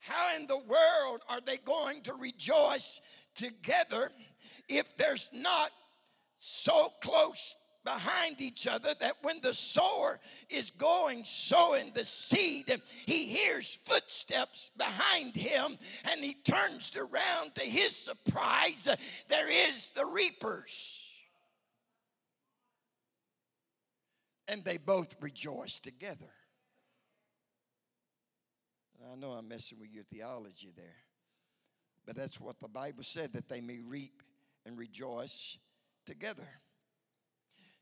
How 0.00 0.36
in 0.36 0.46
the 0.46 0.58
world 0.58 1.22
are 1.30 1.40
they 1.40 1.56
going 1.56 2.02
to 2.02 2.14
rejoice 2.14 3.00
together 3.34 4.10
if 4.68 4.94
there's 4.98 5.30
not 5.32 5.70
so 6.36 6.90
close 7.00 7.54
behind 7.84 8.40
each 8.40 8.66
other 8.66 8.94
that 9.00 9.16
when 9.22 9.40
the 9.40 9.54
sower 9.54 10.20
is 10.50 10.70
going 10.72 11.24
sowing 11.24 11.90
the 11.94 12.04
seed, 12.04 12.80
he 13.06 13.26
hears 13.26 13.74
footsteps 13.74 14.70
behind 14.76 15.34
him 15.34 15.78
and 16.10 16.20
he 16.20 16.34
turns 16.34 16.96
around 16.96 17.54
to 17.54 17.62
his 17.62 17.96
surprise. 17.96 18.88
There 19.28 19.50
is 19.50 19.92
the 19.92 20.04
reapers. 20.04 21.04
And 24.48 24.64
they 24.64 24.78
both 24.78 25.16
rejoice 25.20 25.78
together. 25.78 26.32
I 29.10 29.14
know 29.16 29.30
I'm 29.30 29.48
messing 29.48 29.78
with 29.80 29.90
your 29.90 30.04
theology 30.04 30.72
there, 30.76 30.96
but 32.06 32.16
that's 32.16 32.40
what 32.40 32.58
the 32.60 32.68
Bible 32.68 33.02
said 33.02 33.32
that 33.34 33.48
they 33.48 33.60
may 33.60 33.78
reap 33.78 34.22
and 34.66 34.76
rejoice 34.76 35.56
together. 36.04 36.48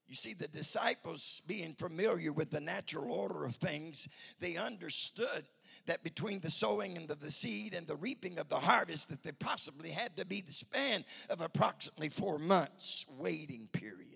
You 0.09 0.15
see, 0.15 0.35
the 0.35 0.49
disciples, 0.49 1.43
being 1.47 1.73
familiar 1.73 2.33
with 2.33 2.51
the 2.51 2.61
natural 2.61 3.11
order 3.11 3.45
of 3.45 3.57
things, 3.57 4.09
they 4.39 4.57
understood 4.57 5.45
that 5.87 6.05
between 6.05 6.41
the 6.41 6.51
sowing 6.51 6.97
and 6.97 7.09
the, 7.09 7.17
the 7.17 7.31
seed 7.31 7.75
and 7.75 7.87
the 7.87 7.97
reaping 7.97 8.39
of 8.39 8.49
the 8.49 8.59
harvest, 8.59 9.09
that 9.09 9.25
there 9.25 9.33
possibly 9.33 9.91
had 9.91 10.17
to 10.17 10.25
be 10.25 10.41
the 10.41 10.53
span 10.53 11.05
of 11.29 11.41
approximately 11.41 12.09
four 12.09 12.39
months 12.39 13.05
waiting 13.19 13.69
period. 13.73 14.07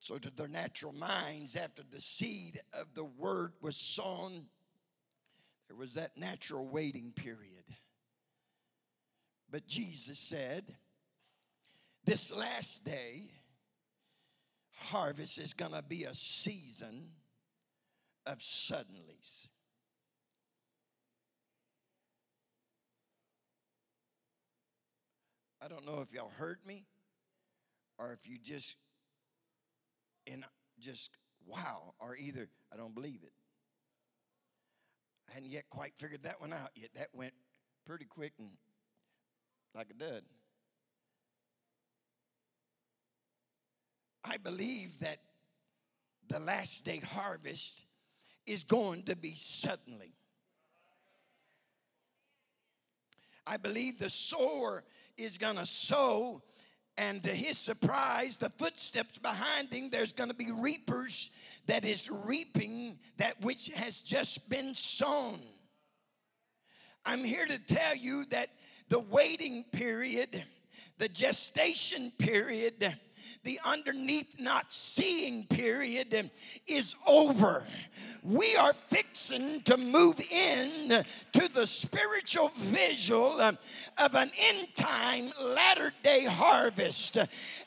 So, 0.00 0.16
to 0.18 0.30
their 0.30 0.48
natural 0.48 0.92
minds, 0.92 1.56
after 1.56 1.82
the 1.82 2.00
seed 2.00 2.60
of 2.72 2.94
the 2.94 3.04
word 3.04 3.52
was 3.60 3.76
sown, 3.76 4.46
there 5.68 5.76
was 5.76 5.94
that 5.94 6.16
natural 6.16 6.66
waiting 6.66 7.12
period. 7.12 7.64
But 9.50 9.66
Jesus 9.66 10.18
said, 10.18 10.74
This 12.04 12.32
last 12.32 12.84
day, 12.84 13.30
harvest 14.76 15.38
is 15.38 15.54
going 15.54 15.72
to 15.72 15.82
be 15.82 16.04
a 16.04 16.14
season 16.14 17.08
of 18.26 18.38
suddenlies. 18.38 19.48
I 25.62 25.68
don't 25.68 25.84
know 25.84 26.00
if 26.00 26.12
y'all 26.12 26.32
heard 26.36 26.58
me 26.66 26.84
or 27.98 28.12
if 28.12 28.28
you 28.28 28.38
just 28.38 28.76
in 30.26 30.44
just 30.78 31.10
wow, 31.46 31.94
or 31.98 32.16
either 32.16 32.48
I 32.72 32.76
don't 32.76 32.94
believe 32.94 33.20
it. 33.22 33.32
I 35.28 35.34
hadn't 35.34 35.50
yet 35.50 35.64
quite 35.70 35.94
figured 35.96 36.22
that 36.24 36.40
one 36.40 36.52
out 36.52 36.70
yet. 36.74 36.90
That 36.94 37.08
went 37.12 37.32
pretty 37.84 38.04
quick 38.04 38.32
and 38.38 38.50
like 39.74 39.88
a 39.90 39.94
dud. 39.94 40.22
I 44.28 44.36
believe 44.38 44.98
that 45.00 45.18
the 46.28 46.40
last 46.40 46.84
day 46.84 46.98
harvest 46.98 47.84
is 48.46 48.64
going 48.64 49.04
to 49.04 49.16
be 49.16 49.34
suddenly. 49.34 50.12
I 53.46 53.56
believe 53.56 53.98
the 53.98 54.10
sower 54.10 54.82
is 55.16 55.38
going 55.38 55.56
to 55.56 55.66
sow, 55.66 56.42
and 56.98 57.22
to 57.22 57.30
his 57.30 57.56
surprise, 57.56 58.36
the 58.36 58.50
footsteps 58.50 59.18
behind 59.18 59.72
him, 59.72 59.90
there's 59.90 60.12
going 60.12 60.30
to 60.30 60.36
be 60.36 60.50
reapers 60.50 61.30
that 61.66 61.84
is 61.84 62.10
reaping 62.10 62.98
that 63.18 63.40
which 63.40 63.68
has 63.70 64.00
just 64.00 64.48
been 64.48 64.74
sown. 64.74 65.38
I'm 67.04 67.22
here 67.22 67.46
to 67.46 67.58
tell 67.58 67.94
you 67.94 68.24
that 68.26 68.50
the 68.88 68.98
waiting 68.98 69.64
period, 69.72 70.42
the 70.98 71.08
gestation 71.08 72.10
period, 72.18 72.96
the 73.46 73.60
underneath 73.64 74.40
not 74.40 74.72
seeing 74.72 75.44
period 75.46 76.30
is 76.66 76.96
over. 77.06 77.64
We 78.24 78.56
are 78.56 78.74
fixing 78.74 79.62
to 79.62 79.76
move 79.76 80.20
in 80.32 81.04
to 81.32 81.52
the 81.54 81.64
spiritual 81.64 82.50
visual 82.56 83.40
of 83.40 84.14
an 84.14 84.32
end 84.36 84.66
time 84.74 85.30
latter 85.40 85.92
day 86.02 86.24
harvest. 86.24 87.18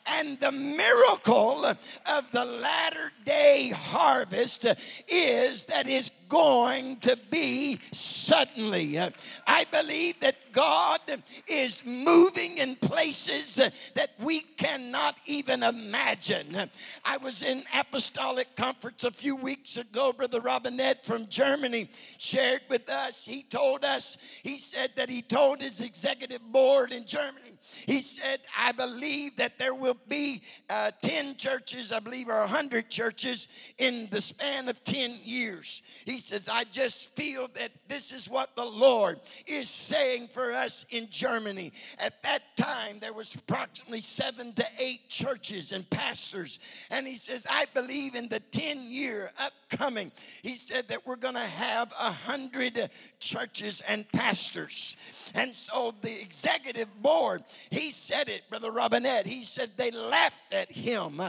And 0.06 0.38
the 0.38 0.52
miracle 0.52 1.64
of 1.64 2.30
the 2.30 2.44
latter 2.44 3.10
day 3.24 3.72
harvest 3.74 4.66
is 5.08 5.64
that 5.64 5.88
it's 5.88 6.10
going 6.30 6.96
to 7.00 7.18
be 7.30 7.78
suddenly. 7.92 8.98
I 9.46 9.66
believe 9.70 10.18
that 10.20 10.36
God 10.52 11.00
is 11.46 11.84
moving 11.84 12.56
in 12.56 12.76
places 12.76 13.56
that 13.56 14.10
we 14.18 14.40
cannot 14.40 15.16
even 15.26 15.62
imagine. 15.62 16.70
I 17.04 17.18
was 17.18 17.42
in 17.42 17.64
apostolic 17.74 18.56
conference 18.56 19.04
a 19.04 19.10
few 19.10 19.36
weeks 19.36 19.76
ago. 19.76 20.14
Brother 20.14 20.40
Robinette 20.40 21.04
from 21.04 21.26
Germany 21.26 21.90
shared 22.16 22.62
with 22.70 22.88
us. 22.88 23.26
He 23.26 23.42
told 23.42 23.84
us, 23.84 24.16
he 24.42 24.56
said 24.56 24.92
that 24.96 25.10
he 25.10 25.20
told 25.20 25.60
his 25.60 25.80
executive 25.80 26.40
board 26.50 26.92
in 26.92 27.04
Germany 27.04 27.49
he 27.86 28.00
said, 28.00 28.40
I 28.56 28.72
believe 28.72 29.36
that 29.36 29.58
there 29.58 29.74
will 29.74 29.96
be 30.08 30.42
uh, 30.68 30.90
10 31.02 31.36
churches, 31.36 31.92
I 31.92 32.00
believe, 32.00 32.28
or 32.28 32.38
100 32.40 32.88
churches 32.90 33.48
in 33.78 34.08
the 34.10 34.20
span 34.20 34.68
of 34.68 34.82
10 34.84 35.16
years. 35.22 35.82
He 36.04 36.18
says, 36.18 36.48
I 36.50 36.64
just 36.64 37.16
feel 37.16 37.48
that 37.54 37.70
this 37.88 38.12
is 38.12 38.28
what 38.28 38.54
the 38.56 38.64
Lord 38.64 39.20
is 39.46 39.68
saying 39.68 40.28
for 40.28 40.52
us 40.52 40.84
in 40.90 41.08
Germany. 41.10 41.72
At 41.98 42.22
that 42.22 42.42
time, 42.56 42.98
there 43.00 43.12
was 43.12 43.34
approximately 43.34 44.00
seven 44.00 44.52
to 44.54 44.64
eight 44.78 45.08
churches 45.08 45.72
and 45.72 45.88
pastors. 45.90 46.60
And 46.90 47.06
he 47.06 47.16
says, 47.16 47.46
I 47.50 47.66
believe 47.74 48.14
in 48.14 48.28
the 48.28 48.40
10 48.40 48.82
year 48.82 49.30
upcoming, 49.38 50.12
he 50.42 50.56
said 50.56 50.88
that 50.88 51.06
we're 51.06 51.16
going 51.16 51.34
to 51.34 51.40
have 51.40 51.92
a 51.92 52.10
hundred 52.10 52.90
churches 53.18 53.82
and 53.88 54.10
pastors. 54.12 54.96
And 55.34 55.54
so 55.54 55.94
the 56.00 56.20
executive 56.20 56.88
board, 57.02 57.42
he 57.70 57.90
said 57.90 58.28
it, 58.28 58.42
Brother 58.48 58.70
Robinette. 58.70 59.26
He 59.26 59.44
said 59.44 59.70
they 59.76 59.90
laughed 59.90 60.52
at 60.52 60.70
him 60.70 61.20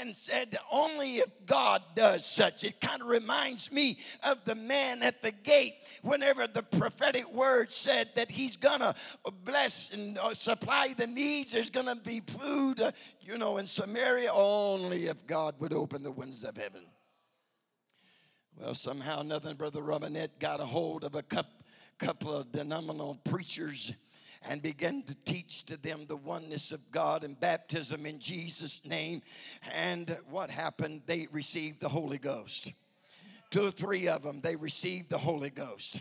and 0.00 0.14
said, 0.14 0.58
Only 0.70 1.16
if 1.16 1.30
God 1.46 1.82
does 1.94 2.24
such. 2.24 2.64
It 2.64 2.80
kind 2.80 3.02
of 3.02 3.08
reminds 3.08 3.72
me 3.72 3.98
of 4.28 4.44
the 4.44 4.54
man 4.54 5.02
at 5.02 5.22
the 5.22 5.32
gate 5.32 5.74
whenever 6.02 6.46
the 6.46 6.62
prophetic 6.62 7.30
word 7.32 7.72
said 7.72 8.08
that 8.14 8.30
he's 8.30 8.56
gonna 8.56 8.94
bless 9.44 9.92
and 9.92 10.18
uh, 10.18 10.34
supply 10.34 10.94
the 10.96 11.06
needs, 11.06 11.52
there's 11.52 11.70
gonna 11.70 11.96
be 11.96 12.20
food, 12.20 12.80
uh, 12.80 12.92
you 13.20 13.38
know, 13.38 13.58
in 13.58 13.66
Samaria, 13.66 14.30
only 14.32 15.06
if 15.06 15.26
God 15.26 15.54
would 15.60 15.72
open 15.72 16.02
the 16.02 16.12
windows 16.12 16.44
of 16.44 16.56
heaven. 16.56 16.82
Well, 18.58 18.74
somehow 18.74 19.22
nothing, 19.22 19.56
Brother 19.56 19.82
Robinette 19.82 20.38
got 20.38 20.60
a 20.60 20.64
hold 20.64 21.04
of 21.04 21.14
a 21.14 21.22
couple 21.22 22.34
of 22.34 22.52
denominational 22.52 23.18
preachers 23.24 23.92
and 24.48 24.62
began 24.62 25.02
to 25.04 25.14
teach 25.24 25.64
to 25.66 25.76
them 25.76 26.06
the 26.06 26.16
oneness 26.16 26.72
of 26.72 26.90
God 26.90 27.24
and 27.24 27.38
baptism 27.38 28.06
in 28.06 28.18
Jesus' 28.18 28.84
name. 28.84 29.22
And 29.72 30.16
what 30.30 30.50
happened? 30.50 31.02
They 31.06 31.28
received 31.30 31.80
the 31.80 31.88
Holy 31.88 32.18
Ghost. 32.18 32.72
Two 33.50 33.66
or 33.66 33.70
three 33.70 34.08
of 34.08 34.22
them, 34.22 34.40
they 34.40 34.56
received 34.56 35.10
the 35.10 35.18
Holy 35.18 35.50
Ghost. 35.50 36.00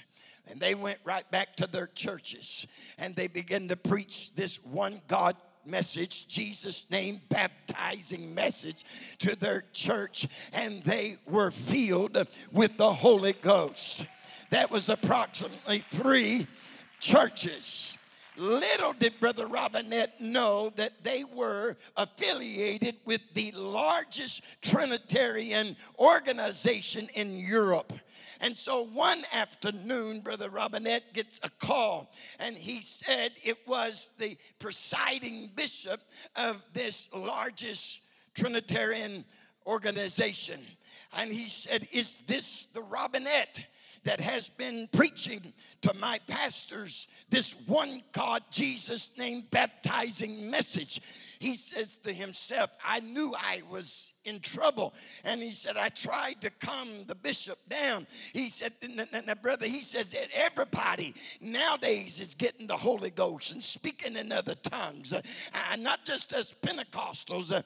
And 0.49 0.59
they 0.59 0.73
went 0.73 0.99
right 1.03 1.29
back 1.31 1.55
to 1.57 1.67
their 1.67 1.87
churches 1.87 2.65
and 2.97 3.15
they 3.15 3.27
began 3.27 3.67
to 3.67 3.75
preach 3.75 4.33
this 4.35 4.63
one 4.63 5.01
God 5.07 5.35
message, 5.65 6.27
Jesus' 6.27 6.89
name 6.89 7.21
baptizing 7.29 8.33
message 8.33 8.83
to 9.19 9.35
their 9.35 9.65
church, 9.73 10.27
and 10.53 10.81
they 10.83 11.17
were 11.27 11.51
filled 11.51 12.27
with 12.51 12.77
the 12.77 12.93
Holy 12.93 13.33
Ghost. 13.33 14.05
That 14.49 14.71
was 14.71 14.89
approximately 14.89 15.85
three 15.89 16.47
churches. 16.99 17.97
Little 18.37 18.93
did 18.93 19.19
Brother 19.19 19.45
Robinette 19.45 20.21
know 20.21 20.71
that 20.77 21.03
they 21.03 21.23
were 21.23 21.75
affiliated 21.97 22.95
with 23.05 23.21
the 23.33 23.51
largest 23.51 24.43
Trinitarian 24.61 25.75
organization 25.99 27.09
in 27.13 27.37
Europe. 27.37 27.91
And 28.39 28.57
so 28.57 28.85
one 28.85 29.23
afternoon, 29.33 30.21
Brother 30.21 30.49
Robinette 30.49 31.13
gets 31.13 31.39
a 31.43 31.49
call, 31.49 32.11
and 32.39 32.55
he 32.55 32.81
said 32.81 33.33
it 33.43 33.59
was 33.67 34.11
the 34.17 34.37
presiding 34.59 35.51
bishop 35.55 36.01
of 36.35 36.65
this 36.73 37.07
largest 37.13 38.01
Trinitarian 38.33 39.25
organization. 39.67 40.59
And 41.15 41.31
he 41.31 41.49
said, 41.49 41.87
Is 41.91 42.23
this 42.27 42.65
the 42.73 42.81
Robinette? 42.81 43.65
That 44.03 44.19
has 44.19 44.49
been 44.49 44.89
preaching 44.91 45.53
to 45.81 45.93
my 45.95 46.19
pastors 46.27 47.07
this 47.29 47.55
one 47.67 48.01
God, 48.11 48.43
Jesus 48.49 49.11
name 49.17 49.43
baptizing 49.51 50.49
message 50.49 51.01
he 51.41 51.55
says 51.55 51.97
to 52.03 52.13
himself, 52.13 52.69
I 52.85 52.99
knew 52.99 53.33
I 53.35 53.61
was 53.71 54.13
in 54.25 54.39
trouble. 54.41 54.93
And 55.23 55.41
he 55.41 55.53
said, 55.53 55.75
I 55.75 55.89
tried 55.89 56.39
to 56.41 56.51
calm 56.51 56.87
the 57.07 57.15
bishop 57.15 57.57
down. 57.67 58.05
He 58.31 58.49
said, 58.49 58.73
brother, 59.41 59.65
he 59.65 59.81
says 59.81 60.11
that 60.11 60.27
everybody 60.35 61.15
nowadays 61.41 62.21
is 62.21 62.35
getting 62.35 62.67
the 62.67 62.77
Holy 62.77 63.09
Ghost 63.09 63.53
and 63.53 63.63
speaking 63.63 64.17
in 64.17 64.31
other 64.31 64.53
tongues. 64.53 65.13
Uh, 65.13 65.21
not 65.79 66.05
just 66.05 66.31
us 66.31 66.53
Pentecostals. 66.61 67.51
Uh, 67.51 67.63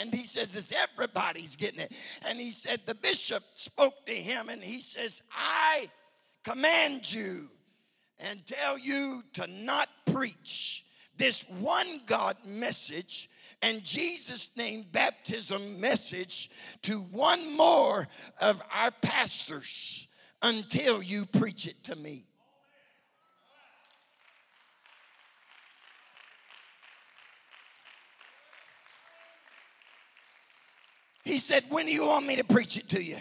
and 0.00 0.12
he 0.12 0.24
says, 0.24 0.56
it's 0.56 0.72
everybody's 0.72 1.54
getting 1.54 1.78
it. 1.78 1.92
And 2.26 2.40
he 2.40 2.50
said, 2.50 2.80
the 2.84 2.96
bishop 2.96 3.44
spoke 3.54 4.06
to 4.06 4.12
him 4.12 4.48
and 4.48 4.60
he 4.60 4.80
says, 4.80 5.22
I 5.32 5.88
command 6.42 7.12
you 7.12 7.48
and 8.18 8.44
tell 8.44 8.76
you 8.76 9.22
to 9.34 9.46
not 9.46 9.88
preach 10.04 10.83
this 11.16 11.42
one 11.60 12.00
God 12.06 12.36
message 12.44 13.28
and 13.62 13.82
Jesus' 13.82 14.50
name 14.56 14.84
baptism 14.92 15.80
message 15.80 16.50
to 16.82 16.98
one 16.98 17.56
more 17.56 18.06
of 18.40 18.62
our 18.70 18.90
pastors 18.90 20.06
until 20.42 21.02
you 21.02 21.24
preach 21.24 21.66
it 21.66 21.82
to 21.84 21.96
me. 21.96 22.26
He 31.24 31.38
said, 31.38 31.64
When 31.70 31.86
do 31.86 31.92
you 31.92 32.06
want 32.06 32.26
me 32.26 32.36
to 32.36 32.44
preach 32.44 32.76
it 32.76 32.90
to 32.90 33.02
you? 33.02 33.16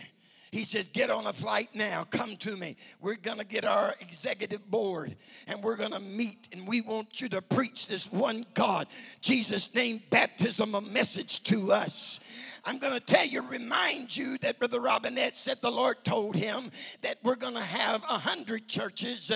He 0.53 0.65
says, 0.65 0.87
Get 0.87 1.09
on 1.09 1.25
a 1.25 1.33
flight 1.33 1.69
now. 1.73 2.03
Come 2.03 2.35
to 2.37 2.55
me. 2.55 2.75
We're 3.01 3.15
going 3.15 3.39
to 3.39 3.43
get 3.43 3.65
our 3.65 3.95
executive 3.99 4.69
board 4.69 5.15
and 5.47 5.63
we're 5.63 5.75
going 5.75 5.93
to 5.93 5.99
meet 5.99 6.47
and 6.51 6.67
we 6.67 6.81
want 6.81 7.19
you 7.19 7.27
to 7.29 7.41
preach 7.41 7.87
this 7.87 8.11
one 8.11 8.45
God, 8.53 8.85
Jesus' 9.19 9.73
name, 9.73 10.03
baptism, 10.11 10.75
a 10.75 10.81
message 10.81 11.41
to 11.45 11.71
us. 11.71 12.19
I'm 12.65 12.77
going 12.77 12.93
to 12.93 12.99
tell 12.99 13.25
you, 13.25 13.41
remind 13.41 14.15
you 14.15 14.37
that 14.37 14.59
Brother 14.59 14.79
Robinette 14.79 15.35
said 15.35 15.57
the 15.59 15.71
Lord 15.71 16.03
told 16.03 16.35
him 16.35 16.69
that 17.01 17.17
we're 17.23 17.33
going 17.33 17.55
to 17.55 17.59
have 17.59 18.03
a 18.03 18.19
hundred 18.19 18.67
churches 18.67 19.31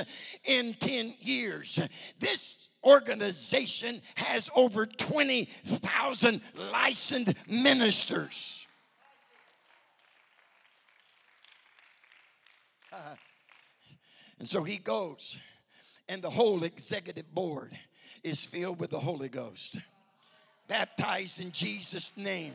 in 0.45 0.75
10 0.75 1.15
years. 1.19 1.79
This 2.19 2.69
organization 2.83 4.03
has 4.17 4.51
over 4.55 4.85
20,000 4.85 6.41
licensed 6.71 7.33
ministers. 7.49 8.66
and 14.39 14.47
so 14.47 14.63
he 14.63 14.77
goes, 14.77 15.37
and 16.09 16.21
the 16.21 16.29
whole 16.29 16.63
executive 16.63 17.33
board 17.33 17.71
is 18.23 18.45
filled 18.45 18.79
with 18.79 18.91
the 18.91 18.99
Holy 18.99 19.29
Ghost, 19.29 19.77
baptized 20.67 21.41
in 21.41 21.51
Jesus' 21.51 22.11
name. 22.15 22.53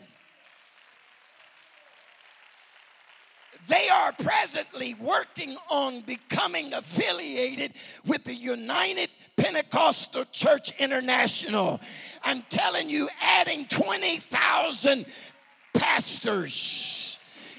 they 3.68 3.88
are 3.88 4.12
presently 4.12 4.94
working 4.94 5.57
on 5.70 6.00
becoming 6.00 6.72
affiliated 6.74 7.72
with 8.07 8.24
the 8.24 8.35
United 8.35 9.11
Pentecostal 9.37 10.24
Church 10.33 10.72
International. 10.78 11.81
I'm 12.24 12.42
telling 12.48 12.90
you, 12.90 13.09
adding 13.20 13.66
20,000 13.66 15.07
pastors. 15.74 17.12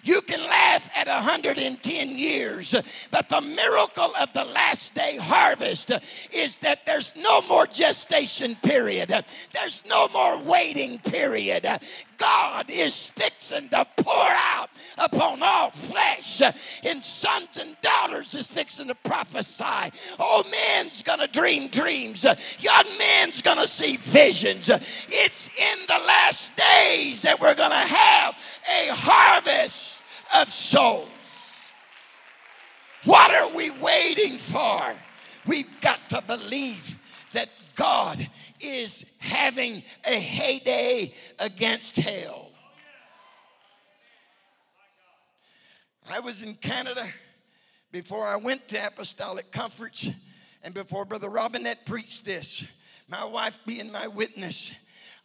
You 0.03 0.21
can 0.21 0.41
laugh 0.41 0.89
at 0.95 1.07
110 1.07 2.09
years, 2.09 2.75
but 3.09 3.29
the 3.29 3.39
miracle 3.39 4.11
of 4.19 4.33
the 4.33 4.43
last 4.43 4.93
day 4.93 5.17
harvest 5.17 5.91
is 6.33 6.57
that 6.57 6.85
there's 6.85 7.13
no 7.15 7.41
more 7.43 7.65
gestation 7.65 8.55
period, 8.55 9.09
there's 9.53 9.83
no 9.87 10.09
more 10.09 10.37
waiting 10.39 10.99
period. 10.99 11.65
God 12.23 12.69
is 12.69 13.09
fixing 13.09 13.67
to 13.67 13.85
pour 13.97 14.15
out 14.15 14.69
upon 14.97 15.43
all 15.43 15.71
flesh, 15.71 16.41
and 16.81 17.03
sons 17.03 17.57
and 17.57 17.75
daughters 17.81 18.33
is 18.33 18.47
fixing 18.47 18.87
to 18.87 18.95
prophesy. 18.95 19.91
Old 20.17 20.49
man's 20.49 21.03
gonna 21.03 21.27
dream 21.27 21.67
dreams, 21.67 22.25
young 22.59 22.85
man's 22.97 23.41
gonna 23.41 23.67
see 23.67 23.97
visions. 23.97 24.69
It's 25.09 25.49
in 25.49 25.79
the 25.89 26.01
last 26.07 26.53
days 26.55 27.23
that 27.23 27.41
we're 27.41 27.55
gonna 27.55 27.75
have 27.75 28.37
a 28.69 28.93
harvest 28.93 30.05
of 30.33 30.47
souls. 30.47 31.73
What 33.03 33.33
are 33.33 33.53
we 33.53 33.69
waiting 33.69 34.37
for? 34.37 34.95
We've 35.45 35.81
got 35.81 36.07
to 36.11 36.23
believe 36.25 36.97
that 37.33 37.49
God 37.75 38.29
is 38.63 39.05
having 39.19 39.83
a 40.05 40.19
heyday 40.19 41.13
against 41.39 41.97
hell. 41.97 42.51
I 46.09 46.19
was 46.19 46.43
in 46.43 46.55
Canada 46.55 47.05
before 47.91 48.25
I 48.25 48.35
went 48.35 48.67
to 48.69 48.87
Apostolic 48.87 49.51
Conference 49.51 50.09
and 50.63 50.73
before 50.73 51.05
Brother 51.05 51.29
Robinette 51.29 51.85
preached 51.85 52.25
this. 52.25 52.65
My 53.09 53.23
wife 53.25 53.59
being 53.65 53.91
my 53.91 54.07
witness. 54.07 54.71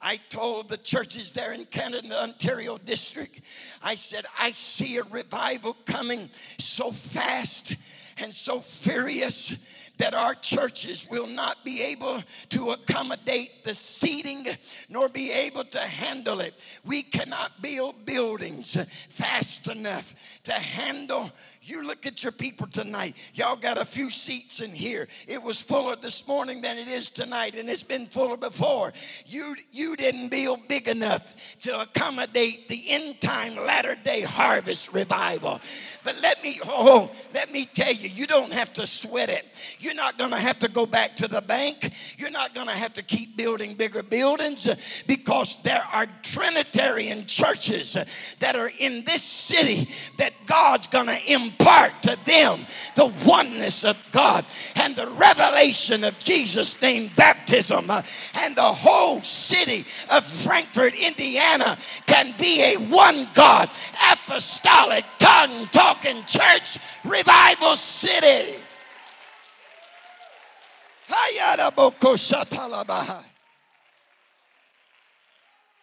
I 0.00 0.16
told 0.28 0.68
the 0.68 0.76
churches 0.76 1.32
there 1.32 1.52
in 1.52 1.64
Canada, 1.64 2.22
Ontario 2.22 2.78
district, 2.78 3.40
I 3.82 3.96
said, 3.96 4.26
I 4.38 4.52
see 4.52 4.98
a 4.98 5.02
revival 5.04 5.76
coming 5.86 6.30
so 6.58 6.92
fast 6.92 7.74
and 8.18 8.32
so 8.32 8.60
furious 8.60 9.56
that 9.98 10.14
our 10.14 10.34
churches 10.34 11.06
will 11.10 11.26
not 11.26 11.64
be 11.64 11.82
able 11.82 12.22
to 12.50 12.70
accommodate 12.70 13.64
the 13.64 13.74
seating 13.74 14.46
nor 14.88 15.08
be 15.08 15.32
able 15.32 15.64
to 15.64 15.78
handle 15.78 16.40
it. 16.40 16.54
We 16.84 17.02
cannot 17.02 17.60
build 17.60 18.06
buildings 18.06 18.76
fast 19.08 19.68
enough 19.68 20.14
to 20.44 20.52
handle. 20.52 21.30
You 21.62 21.86
look 21.86 22.06
at 22.06 22.22
your 22.22 22.32
people 22.32 22.66
tonight. 22.66 23.16
Y'all 23.34 23.56
got 23.56 23.76
a 23.76 23.84
few 23.84 24.08
seats 24.08 24.60
in 24.60 24.70
here. 24.70 25.08
It 25.26 25.42
was 25.42 25.60
fuller 25.60 25.96
this 25.96 26.26
morning 26.26 26.62
than 26.62 26.78
it 26.78 26.88
is 26.88 27.10
tonight, 27.10 27.56
and 27.56 27.68
it's 27.68 27.82
been 27.82 28.06
fuller 28.06 28.36
before. 28.36 28.92
You 29.26 29.56
you 29.72 29.96
didn't 29.96 30.28
build 30.28 30.66
big 30.68 30.88
enough 30.88 31.34
to 31.60 31.80
accommodate 31.80 32.68
the 32.68 32.88
end 32.88 33.20
time 33.20 33.56
latter 33.56 33.96
day 33.96 34.22
harvest 34.22 34.92
revival. 34.92 35.60
But 36.04 36.20
let 36.22 36.42
me, 36.42 36.58
oh, 36.64 37.10
let 37.34 37.52
me 37.52 37.66
tell 37.66 37.92
you, 37.92 38.08
you 38.08 38.26
don't 38.26 38.52
have 38.52 38.72
to 38.74 38.86
sweat 38.86 39.28
it. 39.28 39.44
You're 39.88 39.94
not 39.94 40.18
going 40.18 40.32
to 40.32 40.36
have 40.36 40.58
to 40.58 40.68
go 40.68 40.84
back 40.84 41.16
to 41.16 41.28
the 41.28 41.40
bank. 41.40 41.94
You're 42.18 42.30
not 42.30 42.54
going 42.54 42.66
to 42.66 42.74
have 42.74 42.92
to 42.92 43.02
keep 43.02 43.38
building 43.38 43.72
bigger 43.72 44.02
buildings 44.02 44.68
because 45.06 45.62
there 45.62 45.82
are 45.90 46.04
Trinitarian 46.22 47.24
churches 47.24 47.96
that 48.40 48.54
are 48.54 48.70
in 48.78 49.02
this 49.06 49.22
city 49.22 49.88
that 50.18 50.34
God's 50.44 50.88
going 50.88 51.06
to 51.06 51.32
impart 51.32 52.02
to 52.02 52.18
them 52.26 52.66
the 52.96 53.10
oneness 53.24 53.82
of 53.82 53.96
God 54.12 54.44
and 54.76 54.94
the 54.94 55.06
revelation 55.06 56.04
of 56.04 56.18
Jesus' 56.18 56.82
name 56.82 57.10
baptism. 57.16 57.90
And 58.34 58.56
the 58.56 58.60
whole 58.60 59.22
city 59.22 59.86
of 60.12 60.26
Frankfort, 60.26 60.96
Indiana 60.96 61.78
can 62.04 62.34
be 62.38 62.60
a 62.62 62.76
one 62.76 63.26
God, 63.32 63.70
apostolic, 64.12 65.06
tongue 65.18 65.66
talking 65.68 65.88
talking 65.88 66.22
church 66.26 66.78
revival 67.04 67.74
city. 67.74 68.67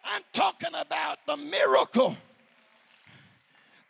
I'm 0.04 0.22
talking 0.32 0.74
about 0.74 1.18
the 1.26 1.36
miracle 1.36 2.16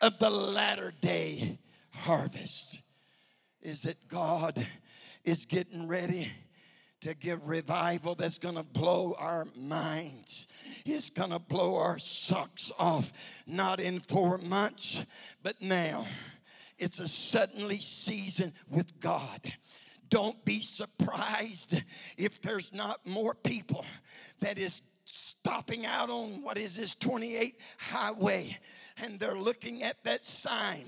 of 0.00 0.18
the 0.18 0.30
latter 0.30 0.94
day 1.00 1.58
harvest. 1.92 2.80
Is 3.62 3.82
that 3.82 4.08
God 4.08 4.64
is 5.24 5.44
getting 5.44 5.88
ready 5.88 6.30
to 7.00 7.14
give 7.14 7.46
revival 7.48 8.14
that's 8.14 8.38
going 8.38 8.54
to 8.54 8.62
blow 8.62 9.14
our 9.18 9.46
minds. 9.58 10.46
It's 10.84 11.10
going 11.10 11.30
to 11.30 11.38
blow 11.38 11.76
our 11.76 11.98
socks 11.98 12.72
off, 12.78 13.12
not 13.46 13.80
in 13.80 14.00
four 14.00 14.38
months, 14.38 15.04
but 15.42 15.60
now. 15.60 16.06
It's 16.78 17.00
a 17.00 17.08
suddenly 17.08 17.78
season 17.78 18.52
with 18.70 19.00
God. 19.00 19.40
Don't 20.08 20.42
be 20.44 20.60
surprised 20.60 21.82
if 22.16 22.40
there's 22.40 22.72
not 22.72 23.06
more 23.06 23.34
people 23.34 23.84
that 24.40 24.58
is 24.58 24.82
stopping 25.04 25.86
out 25.86 26.10
on 26.10 26.42
what 26.42 26.58
is 26.58 26.76
this 26.76 26.94
28 26.96 27.58
highway 27.78 28.58
and 28.96 29.20
they're 29.20 29.36
looking 29.36 29.84
at 29.84 30.02
that 30.02 30.24
sign 30.24 30.84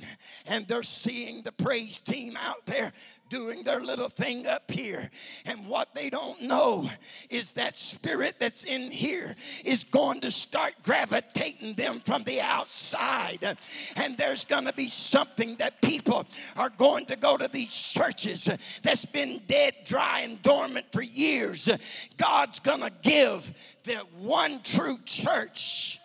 and 0.47 0.67
they're 0.67 0.83
seeing 0.83 1.43
the 1.43 1.53
praise 1.53 2.01
team 2.01 2.37
out 2.37 2.67
there 2.67 2.93
doing 3.29 3.63
their 3.63 3.81
little 3.81 4.09
thing 4.09 4.47
up 4.47 4.71
here. 4.71 5.11
And 5.47 5.67
what 5.67 5.95
they 5.95 6.11
don't 6.11 6.43
know 6.43 6.89
is 7.31 7.53
that 7.53 7.77
spirit 7.77 8.37
that's 8.39 8.65
in 8.65 8.91
here 8.91 9.37
is 9.65 9.85
going 9.85 10.21
to 10.23 10.31
start 10.31 10.75
gravitating 10.83 11.75
them 11.75 12.01
from 12.01 12.25
the 12.25 12.41
outside. 12.41 13.57
And 13.97 14.17
there's 14.17 14.45
going 14.45 14.65
to 14.65 14.73
be 14.73 14.89
something 14.89 15.57
that 15.57 15.81
people 15.83 16.27
are 16.57 16.71
going 16.71 17.07
to 17.07 17.17
go 17.17 17.37
to 17.37 17.49
these 17.49 17.71
churches 17.71 18.49
that's 18.83 19.05
been 19.05 19.41
dead, 19.47 19.75
dry, 19.85 20.21
and 20.21 20.43
dormant 20.43 20.87
for 20.93 21.03
years. 21.03 21.69
God's 22.17 22.61
going 22.61 22.81
to 22.81 22.93
give 23.03 23.53
the 23.85 23.97
one 24.19 24.61
true 24.63 24.99
church 25.05 26.01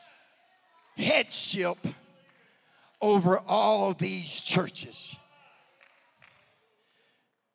headship 0.98 1.78
over 3.02 3.40
all 3.40 3.94
these 3.94 4.40
churches. 4.40 5.16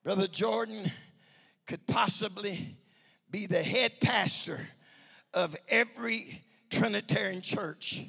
Brother 0.09 0.27
Jordan 0.27 0.91
could 1.67 1.87
possibly 1.87 2.79
be 3.31 3.45
the 3.45 3.63
head 3.63 4.01
pastor 4.01 4.59
of 5.35 5.55
every 5.69 6.43
Trinitarian 6.71 7.43
church 7.43 8.07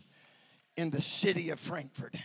in 0.77 0.91
the 0.91 1.01
city 1.01 1.49
of 1.49 1.59
Frankfort. 1.59 2.15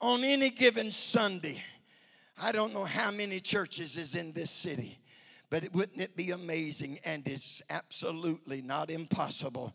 On 0.00 0.22
any 0.22 0.50
given 0.50 0.92
Sunday, 0.92 1.60
I 2.40 2.52
don't 2.52 2.72
know 2.72 2.84
how 2.84 3.10
many 3.10 3.40
churches 3.40 3.96
is 3.96 4.14
in 4.14 4.30
this 4.30 4.52
city, 4.52 5.00
but 5.50 5.64
wouldn't 5.74 6.00
it 6.00 6.16
be 6.16 6.30
amazing? 6.30 7.00
And 7.04 7.26
it's 7.26 7.60
absolutely 7.70 8.62
not 8.62 8.88
impossible 8.88 9.74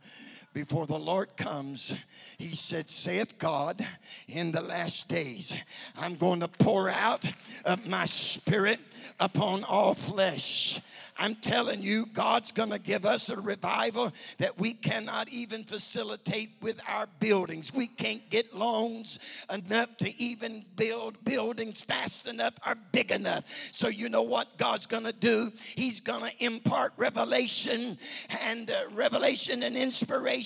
before 0.55 0.87
the 0.87 0.97
Lord 0.97 1.35
comes, 1.35 1.99
he 2.37 2.55
said, 2.55 2.89
saith 2.89 3.37
God, 3.37 3.85
in 4.29 4.53
the 4.53 4.61
last 4.61 5.09
days, 5.09 5.53
I'm 5.97 6.15
going 6.15 6.39
to 6.39 6.47
pour 6.47 6.89
out 6.89 7.25
of 7.65 7.85
my 7.87 8.05
spirit 8.05 8.79
upon 9.19 9.65
all 9.65 9.93
flesh. 9.95 10.79
I'm 11.17 11.35
telling 11.35 11.81
you, 11.81 12.07
God's 12.07 12.51
going 12.51 12.71
to 12.71 12.79
give 12.79 13.05
us 13.05 13.29
a 13.29 13.39
revival 13.39 14.11
that 14.37 14.59
we 14.59 14.73
cannot 14.73 15.29
even 15.29 15.63
facilitate 15.63 16.51
with 16.61 16.81
our 16.89 17.07
buildings. 17.19 17.73
We 17.73 17.87
can't 17.87 18.29
get 18.29 18.53
loans 18.53 19.19
enough 19.53 19.95
to 19.97 20.21
even 20.21 20.65
build 20.75 21.23
buildings 21.23 21.81
fast 21.81 22.27
enough 22.27 22.53
or 22.65 22.75
big 22.91 23.11
enough. 23.11 23.45
So, 23.71 23.87
you 23.87 24.09
know 24.09 24.23
what 24.23 24.57
God's 24.57 24.87
going 24.87 25.05
to 25.05 25.13
do? 25.13 25.53
He's 25.75 26.01
going 26.01 26.29
to 26.29 26.43
impart 26.43 26.91
revelation 26.97 27.97
and 28.43 28.69
uh, 28.69 28.75
revelation 28.93 29.63
and 29.63 29.77
inspiration 29.77 30.44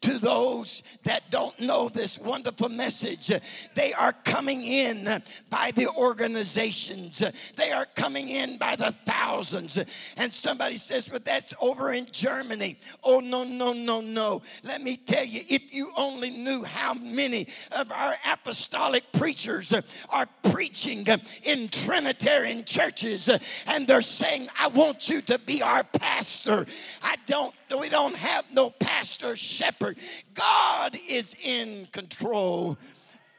to 0.00 0.18
those 0.18 0.82
that 1.02 1.30
don't 1.30 1.58
know 1.60 1.88
this 1.88 2.18
wonderful 2.18 2.68
message. 2.68 3.30
They 3.74 3.92
are 3.92 4.12
coming 4.24 4.62
in 4.62 5.22
by 5.50 5.72
the 5.72 5.88
organizations, 5.88 7.22
they 7.56 7.72
are 7.72 7.86
coming 7.94 8.28
in 8.28 8.58
by 8.58 8.76
the 8.76 8.92
thousands. 9.04 9.78
And 10.16 10.32
somebody 10.32 10.76
says, 10.76 11.08
but 11.08 11.24
that's 11.24 11.54
over 11.60 11.92
in 11.92 12.06
Germany. 12.10 12.78
Oh, 13.02 13.20
no, 13.20 13.44
no, 13.44 13.72
no, 13.72 14.00
no. 14.00 14.42
Let 14.62 14.82
me 14.82 14.96
tell 14.96 15.24
you, 15.24 15.42
if 15.48 15.74
you 15.74 15.90
only 15.96 16.30
knew 16.30 16.62
how 16.62 16.94
many 16.94 17.48
of 17.72 17.90
our 17.90 18.14
apostolic 18.30 19.04
preachers 19.12 19.74
are 20.10 20.28
preaching 20.50 21.06
in 21.44 21.68
Trinitarian 21.68 22.64
churches 22.64 23.28
and 23.66 23.86
they're 23.86 24.02
saying, 24.02 24.48
I 24.58 24.68
want 24.68 25.08
you 25.08 25.20
to 25.22 25.38
be 25.38 25.62
our 25.62 25.84
pastor. 25.84 26.66
I 27.02 27.16
don't, 27.26 27.54
we 27.78 27.88
don't 27.88 28.16
have 28.16 28.44
no 28.52 28.70
pastor 28.70 29.31
shepherd. 29.36 29.98
God 30.34 30.98
is 31.08 31.36
in 31.42 31.86
control 31.92 32.78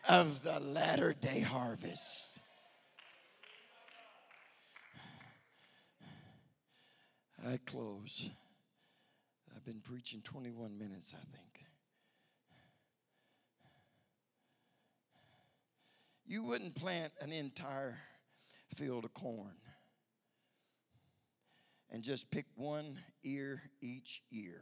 of 0.08 0.44
the 0.44 0.60
latter 0.60 1.14
day 1.14 1.40
harvest. 1.40 2.40
I 7.46 7.60
close. 7.66 8.30
I've 9.56 9.66
been 9.66 9.82
preaching 9.82 10.22
21 10.22 10.78
minutes, 10.78 11.14
I 11.14 11.24
think. 11.36 11.66
You 16.26 16.44
wouldn't 16.44 16.76
plant 16.76 17.12
an 17.22 17.32
entire 17.32 17.98
field 18.74 19.06
of 19.06 19.14
corn 19.14 19.56
and 21.92 22.02
just 22.02 22.32
pick 22.32 22.46
one 22.56 22.98
ear 23.24 23.62
each 23.82 24.24
year, 24.32 24.62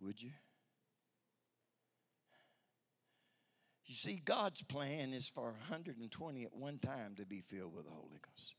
would 0.00 0.20
you? 0.20 0.30
You 3.86 3.94
see, 3.94 4.22
God's 4.24 4.62
plan 4.62 5.12
is 5.12 5.28
for 5.28 5.44
120 5.44 6.44
at 6.44 6.54
one 6.54 6.78
time 6.78 7.14
to 7.16 7.26
be 7.26 7.40
filled 7.40 7.74
with 7.74 7.84
the 7.84 7.90
Holy 7.90 8.20
Ghost. 8.22 8.54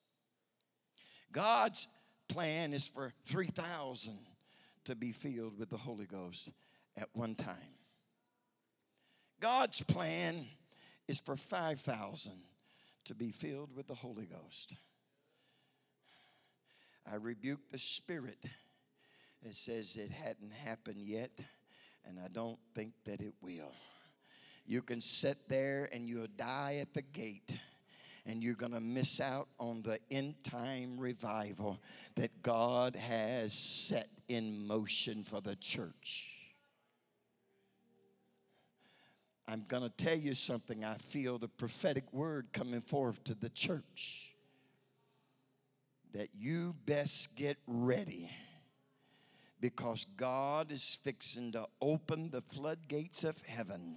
God's 1.31 1.88
plan 2.29 2.71
is 2.73 2.88
for 2.88 3.13
3,000 3.25 4.13
to 4.86 4.95
be 4.95 5.11
filled 5.11 5.57
with 5.57 5.69
the 5.69 5.77
Holy 5.77 6.05
Ghost 6.05 6.51
at 6.97 7.07
one 7.13 7.34
time. 7.34 7.55
God's 9.39 9.81
plan 9.81 10.45
is 11.07 11.19
for 11.19 11.36
5,000 11.36 12.31
to 13.05 13.15
be 13.15 13.31
filled 13.31 13.75
with 13.75 13.88
the 13.88 13.95
Holy 13.95 14.25
Ghost. 14.25 14.75
I 17.11 17.15
rebuke 17.15 17.69
the 17.71 17.79
spirit 17.79 18.38
that 19.44 19.56
says 19.56 19.96
it 19.96 20.12
hadn't 20.12 20.54
happened 20.54 21.02
yet, 21.02 21.32
and 22.06 22.20
I 22.20 22.28
don't 22.30 22.60
think 22.74 22.94
that 23.06 23.22
it 23.22 23.34
will. 23.41 23.74
You 24.66 24.82
can 24.82 25.02
sit 25.02 25.38
there 25.50 25.89
and 25.91 26.06
you'll 26.06 26.28
die 26.38 26.78
at 26.80 26.94
the 26.94 27.02
gate 27.02 27.52
and 28.26 28.41
you're 28.41 28.56
going 28.56 28.72
to 28.72 28.80
miss 28.80 29.20
out 29.20 29.50
on 29.60 29.82
the 29.82 30.00
end 30.10 30.36
time 30.44 30.98
revival 30.98 31.82
that 32.16 32.41
God 32.41 32.96
has 32.96 33.54
set 33.54 34.08
in 34.30 34.66
motion 34.66 35.24
for 35.24 35.41
the 35.41 35.58
church. 35.58 36.30
I'm 39.46 39.66
going 39.68 39.84
to 39.84 39.89
tell 39.89 40.18
you 40.18 40.34
something. 40.34 40.86
I 40.86 40.96
feel 40.96 41.38
the 41.38 41.50
prophetic 41.50 42.14
word 42.14 42.48
coming 42.54 42.80
forth 42.80 43.22
to 43.26 43.34
the 43.34 43.50
church 43.50 44.34
that 46.14 46.30
you 46.34 46.76
best 46.86 47.36
get 47.36 47.58
ready 47.68 48.30
because 49.64 50.05
God 50.18 50.74
is 50.74 50.99
fixing 51.05 51.53
to 51.53 51.66
open 51.82 52.30
the 52.30 52.41
floodgates 52.41 53.24
of 53.24 53.41
heaven. 53.45 53.95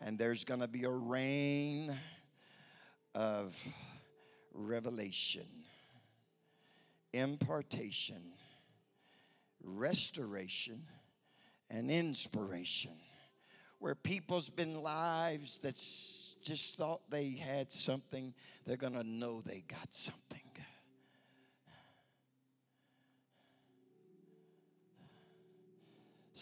And 0.00 0.18
there's 0.18 0.44
going 0.44 0.60
to 0.60 0.66
be 0.66 0.84
a 0.84 0.90
rain 0.90 1.94
of 3.14 3.54
revelation, 4.54 5.44
impartation, 7.12 8.22
restoration, 9.62 10.80
and 11.68 11.90
inspiration 11.90 12.92
where 13.78 13.94
people's 13.94 14.48
been 14.48 14.80
lives 14.80 15.58
that's 15.62 16.34
just 16.42 16.78
thought 16.78 17.02
they 17.10 17.32
had 17.32 17.70
something, 17.70 18.32
they're 18.64 18.78
going 18.78 18.94
to 18.94 19.04
know 19.04 19.42
they 19.42 19.64
got 19.68 19.92
something. 19.92 20.40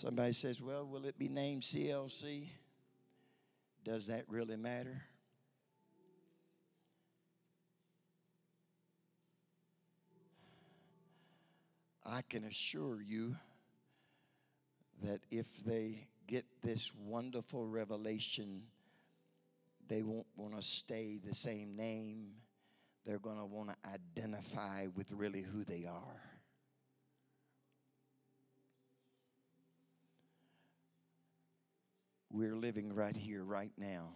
Somebody 0.02 0.32
says, 0.32 0.60
Well, 0.60 0.84
will 0.84 1.04
it 1.04 1.16
be 1.16 1.28
named 1.28 1.62
CLC? 1.62 2.48
Does 3.84 4.08
that 4.08 4.24
really 4.26 4.56
matter? 4.56 5.00
I 12.04 12.22
can 12.28 12.42
assure 12.42 13.00
you 13.00 13.36
that 15.04 15.20
if 15.30 15.46
they 15.64 16.08
get 16.26 16.46
this 16.64 16.90
wonderful 16.98 17.64
revelation, 17.64 18.64
they 19.86 20.02
won't 20.02 20.26
want 20.34 20.56
to 20.56 20.62
stay 20.62 21.20
the 21.24 21.32
same 21.32 21.76
name. 21.76 22.32
They're 23.06 23.20
going 23.20 23.38
to 23.38 23.46
want 23.46 23.68
to 23.70 23.76
identify 24.18 24.88
with 24.96 25.12
really 25.12 25.42
who 25.42 25.62
they 25.62 25.86
are. 25.86 26.31
We're 32.34 32.56
living 32.56 32.94
right 32.94 33.14
here, 33.14 33.44
right 33.44 33.72
now, 33.76 34.14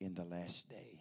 in 0.00 0.14
the 0.14 0.24
last 0.24 0.70
day. 0.70 0.98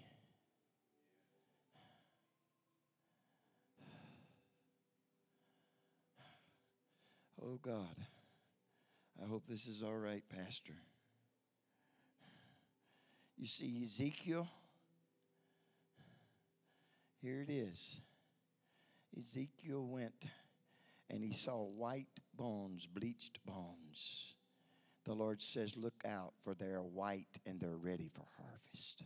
Oh 7.42 7.58
God. 7.62 7.96
I 9.24 9.26
hope 9.26 9.48
this 9.48 9.68
is 9.68 9.82
all 9.82 9.96
right, 9.96 10.24
Pastor. 10.30 10.74
You 13.38 13.48
see, 13.48 13.80
Ezekiel, 13.82 14.50
here 17.22 17.42
it 17.42 17.50
is. 17.50 18.02
Ezekiel 19.18 19.88
went 19.88 20.26
and 21.10 21.24
he 21.24 21.32
saw 21.32 21.64
white 21.64 22.20
bones, 22.36 22.86
bleached 22.86 23.40
bones. 23.46 24.36
The 25.06 25.14
Lord 25.14 25.42
says, 25.42 25.76
Look 25.78 26.04
out, 26.06 26.34
for 26.44 26.54
they 26.54 26.68
are 26.68 26.84
white 26.84 27.40
and 27.46 27.60
they're 27.60 27.76
ready 27.76 28.10
for 28.14 28.26
harvest. 28.38 29.04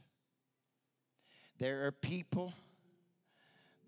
There 1.60 1.86
are 1.86 1.91
people 1.91 2.54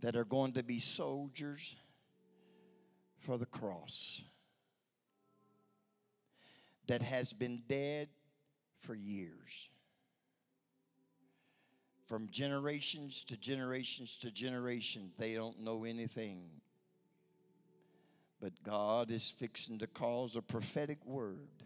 that 0.02 0.16
are 0.16 0.26
going 0.26 0.54
to 0.54 0.64
be 0.64 0.80
soldiers 0.80 1.76
for 3.20 3.38
the 3.38 3.46
cross 3.46 4.22
that 6.88 7.02
has 7.02 7.34
been 7.34 7.64
dead 7.68 8.10
for 8.82 8.94
years. 8.94 9.70
From 12.06 12.30
generations 12.30 13.24
to 13.26 13.38
generations 13.38 14.16
to 14.18 14.30
generation, 14.30 15.12
they 15.18 15.34
don't 15.34 15.62
know 15.62 15.86
anything. 15.86 16.44
But 18.40 18.62
God 18.62 19.10
is 19.10 19.32
fixing 19.32 19.80
to 19.80 19.88
cause 19.88 20.36
a 20.36 20.42
prophetic 20.42 21.04
word 21.04 21.65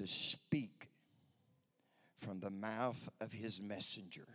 to 0.00 0.06
speak 0.06 0.88
from 2.20 2.40
the 2.40 2.48
mouth 2.48 3.10
of 3.20 3.30
his 3.34 3.60
messenger. 3.60 4.26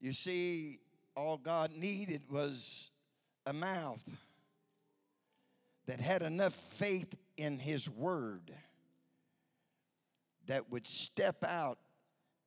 You 0.00 0.12
see, 0.12 0.78
all 1.16 1.36
God 1.36 1.72
needed 1.76 2.22
was 2.30 2.92
a 3.44 3.52
mouth 3.52 4.08
that 5.86 5.98
had 5.98 6.22
enough 6.22 6.54
faith 6.54 7.12
in 7.36 7.58
his 7.58 7.90
word 7.90 8.52
that 10.46 10.70
would 10.70 10.86
step 10.86 11.42
out 11.42 11.78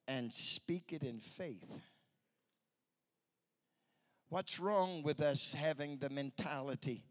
and 0.08 0.34
speak 0.34 0.93
it 0.93 1.03
in 1.03 1.20
faith. 1.20 1.70
What's 4.30 4.58
wrong 4.58 5.03
with 5.03 5.20
us 5.20 5.51
having 5.51 5.97
the 5.97 6.10
mentality 6.10 7.03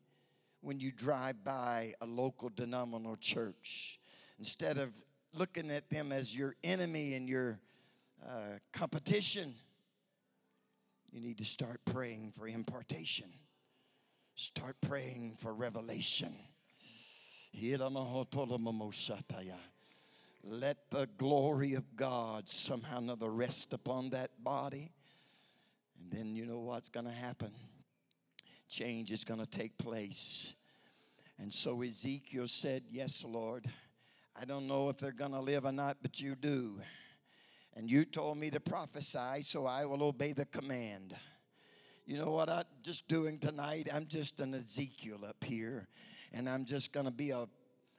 when 0.66 0.80
you 0.80 0.90
drive 0.90 1.44
by 1.44 1.94
a 2.00 2.06
local 2.06 2.48
denominational 2.48 3.14
church? 3.14 4.00
Instead 4.40 4.78
of 4.78 4.90
looking 5.32 5.70
at 5.70 5.88
them 5.90 6.10
as 6.10 6.36
your 6.36 6.56
enemy 6.64 7.14
and 7.14 7.28
your 7.28 7.60
uh, 8.28 8.58
competition, 8.72 9.54
you 11.12 11.20
need 11.20 11.38
to 11.38 11.44
start 11.44 11.80
praying 11.84 12.32
for 12.36 12.48
impartation. 12.48 13.26
Start 14.34 14.76
praying 14.80 15.36
for 15.38 15.54
revelation. 15.54 16.34
Let 20.42 20.90
the 20.90 21.08
glory 21.16 21.74
of 21.74 21.94
God 21.94 22.48
somehow 22.48 22.98
another 22.98 23.30
rest 23.30 23.72
upon 23.72 24.10
that 24.10 24.32
body. 24.42 24.90
And 26.00 26.10
then 26.10 26.34
you 26.34 26.44
know 26.44 26.58
what's 26.58 26.88
going 26.88 27.06
to 27.06 27.12
happen? 27.12 27.52
Change 28.68 29.12
is 29.12 29.22
going 29.22 29.38
to 29.38 29.46
take 29.46 29.78
place. 29.78 30.52
And 31.38 31.52
so 31.52 31.82
Ezekiel 31.82 32.48
said, 32.48 32.82
Yes, 32.90 33.24
Lord. 33.26 33.66
I 34.38 34.44
don't 34.44 34.66
know 34.66 34.90
if 34.90 34.98
they're 34.98 35.12
going 35.12 35.32
to 35.32 35.40
live 35.40 35.64
or 35.64 35.72
not, 35.72 35.96
but 36.02 36.20
you 36.20 36.34
do. 36.34 36.78
And 37.74 37.90
you 37.90 38.04
told 38.04 38.36
me 38.36 38.50
to 38.50 38.60
prophesy, 38.60 39.40
so 39.42 39.64
I 39.64 39.86
will 39.86 40.02
obey 40.02 40.32
the 40.32 40.44
command. 40.44 41.14
You 42.06 42.18
know 42.18 42.30
what 42.30 42.48
I'm 42.48 42.64
just 42.82 43.08
doing 43.08 43.38
tonight? 43.38 43.88
I'm 43.92 44.06
just 44.06 44.40
an 44.40 44.54
Ezekiel 44.54 45.24
up 45.26 45.42
here, 45.42 45.88
and 46.32 46.48
I'm 46.48 46.64
just 46.64 46.92
going 46.92 47.06
to 47.06 47.12
be 47.12 47.30
a, 47.30 47.48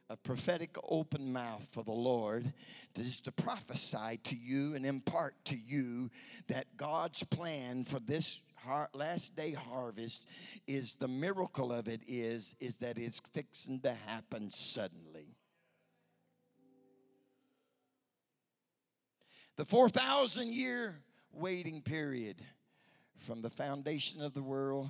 a 0.10 0.18
prophetic 0.18 0.78
open 0.88 1.34
mouth 1.34 1.68
for 1.72 1.84
the 1.84 1.92
Lord 1.92 2.54
just 2.96 3.26
to 3.26 3.32
prophesy 3.32 4.20
to 4.24 4.36
you 4.36 4.76
and 4.76 4.86
impart 4.86 5.34
to 5.46 5.58
you 5.58 6.10
that 6.48 6.66
God's 6.78 7.24
plan 7.24 7.84
for 7.84 8.00
this 8.00 8.44
har- 8.68 8.90
last 8.94 9.36
day 9.36 9.52
harvest 9.52 10.28
is 10.68 10.96
the 10.96 11.08
miracle 11.08 11.72
of 11.72 11.88
it 11.88 12.02
is 12.08 12.56
is 12.60 12.78
that 12.78 12.98
it's 12.98 13.22
fixing 13.32 13.80
to 13.82 13.94
happen 13.94 14.52
suddenly. 14.52 15.36
The 19.56 19.66
4,000 19.66 20.54
year 20.54 21.00
waiting 21.32 21.82
period 21.82 22.44
from 23.18 23.42
the 23.42 23.50
foundation 23.50 24.22
of 24.22 24.34
the 24.34 24.44
world 24.44 24.90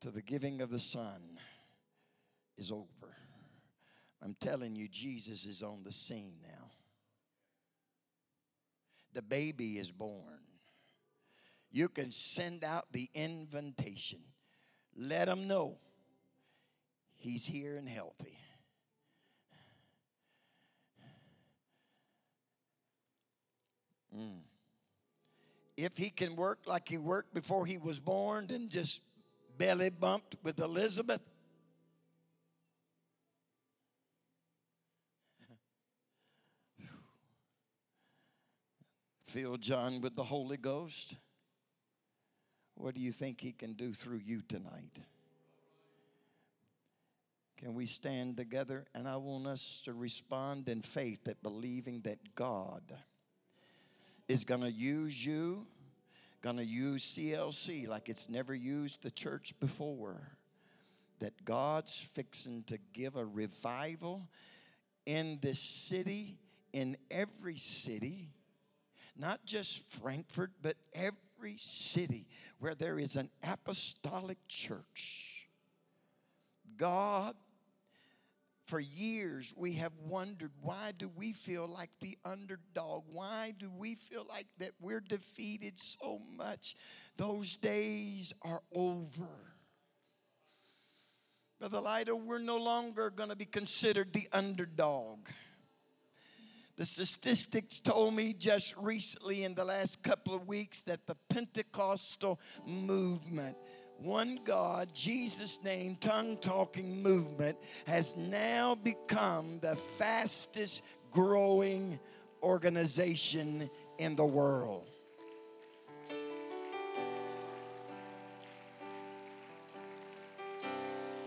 to 0.00 0.10
the 0.10 0.22
giving 0.22 0.60
of 0.60 0.70
the 0.70 0.78
Son 0.78 1.38
is 2.56 2.70
over. 2.70 3.16
I'm 4.22 4.36
telling 4.40 4.76
you, 4.76 4.88
Jesus 4.88 5.46
is 5.46 5.62
on 5.62 5.82
the 5.82 5.90
scene 5.90 6.36
now. 6.42 6.70
The 9.14 9.22
baby 9.22 9.78
is 9.78 9.90
born. 9.90 10.38
You 11.72 11.88
can 11.88 12.12
send 12.12 12.62
out 12.64 12.92
the 12.92 13.08
invitation. 13.14 14.20
Let 14.94 15.24
them 15.24 15.48
know 15.48 15.78
he's 17.16 17.46
here 17.46 17.76
and 17.76 17.88
healthy. 17.88 18.36
Mm. 24.14 24.40
If 25.78 25.96
he 25.96 26.10
can 26.10 26.36
work 26.36 26.58
like 26.66 26.86
he 26.86 26.98
worked 26.98 27.32
before 27.32 27.64
he 27.64 27.78
was 27.78 27.98
born 27.98 28.48
and 28.50 28.68
just 28.68 29.00
belly 29.56 29.88
bumped 29.88 30.36
with 30.42 30.58
Elizabeth, 30.60 31.22
fill 39.26 39.56
John 39.56 40.02
with 40.02 40.14
the 40.14 40.24
Holy 40.24 40.58
Ghost. 40.58 41.14
What 42.82 42.96
do 42.96 43.00
you 43.00 43.12
think 43.12 43.40
he 43.40 43.52
can 43.52 43.74
do 43.74 43.94
through 43.94 44.22
you 44.24 44.42
tonight? 44.42 44.98
Can 47.58 47.74
we 47.74 47.86
stand 47.86 48.36
together? 48.36 48.86
And 48.92 49.06
I 49.06 49.18
want 49.18 49.46
us 49.46 49.82
to 49.84 49.92
respond 49.92 50.68
in 50.68 50.82
faith 50.82 51.22
that 51.26 51.44
believing 51.44 52.00
that 52.00 52.34
God 52.34 52.82
is 54.26 54.42
going 54.42 54.62
to 54.62 54.70
use 54.70 55.24
you, 55.24 55.64
going 56.40 56.56
to 56.56 56.64
use 56.64 57.04
CLC 57.04 57.86
like 57.86 58.08
it's 58.08 58.28
never 58.28 58.52
used 58.52 59.00
the 59.04 59.12
church 59.12 59.54
before. 59.60 60.20
That 61.20 61.44
God's 61.44 62.00
fixing 62.00 62.64
to 62.64 62.78
give 62.92 63.14
a 63.14 63.24
revival 63.24 64.28
in 65.06 65.38
this 65.40 65.60
city, 65.60 66.36
in 66.72 66.96
every 67.12 67.58
city, 67.58 68.30
not 69.16 69.44
just 69.44 69.84
Frankfort, 70.00 70.50
but 70.60 70.74
every 70.92 71.16
city 71.56 72.26
where 72.58 72.74
there 72.74 72.98
is 72.98 73.16
an 73.16 73.30
apostolic 73.42 74.38
church. 74.48 75.48
God 76.76 77.34
for 78.66 78.80
years 78.80 79.52
we 79.56 79.74
have 79.74 79.92
wondered 80.08 80.50
why 80.62 80.92
do 80.96 81.10
we 81.14 81.32
feel 81.32 81.66
like 81.66 81.90
the 82.00 82.16
underdog? 82.24 83.04
Why 83.10 83.52
do 83.58 83.70
we 83.70 83.94
feel 83.96 84.24
like 84.28 84.46
that 84.58 84.70
we're 84.80 85.00
defeated 85.00 85.78
so 85.78 86.20
much? 86.36 86.74
Those 87.16 87.56
days 87.56 88.32
are 88.42 88.62
over. 88.74 89.28
Brother 91.58 91.80
Lido, 91.80 92.16
we're 92.16 92.38
no 92.38 92.56
longer 92.56 93.10
going 93.10 93.28
to 93.28 93.36
be 93.36 93.44
considered 93.44 94.12
the 94.12 94.26
underdog 94.32 95.28
the 96.76 96.86
statistics 96.86 97.80
told 97.80 98.14
me 98.14 98.32
just 98.32 98.76
recently 98.76 99.44
in 99.44 99.54
the 99.54 99.64
last 99.64 100.02
couple 100.02 100.34
of 100.34 100.48
weeks 100.48 100.82
that 100.84 101.06
the 101.06 101.16
pentecostal 101.28 102.40
movement 102.66 103.56
one 104.02 104.40
God, 104.44 104.92
Jesus' 104.94 105.60
name, 105.62 105.96
tongue 106.00 106.36
talking 106.38 107.02
movement 107.02 107.56
has 107.86 108.16
now 108.16 108.74
become 108.74 109.60
the 109.60 109.76
fastest 109.76 110.82
growing 111.12 112.00
organization 112.42 113.70
in 113.98 114.16
the 114.16 114.24
world. 114.24 114.88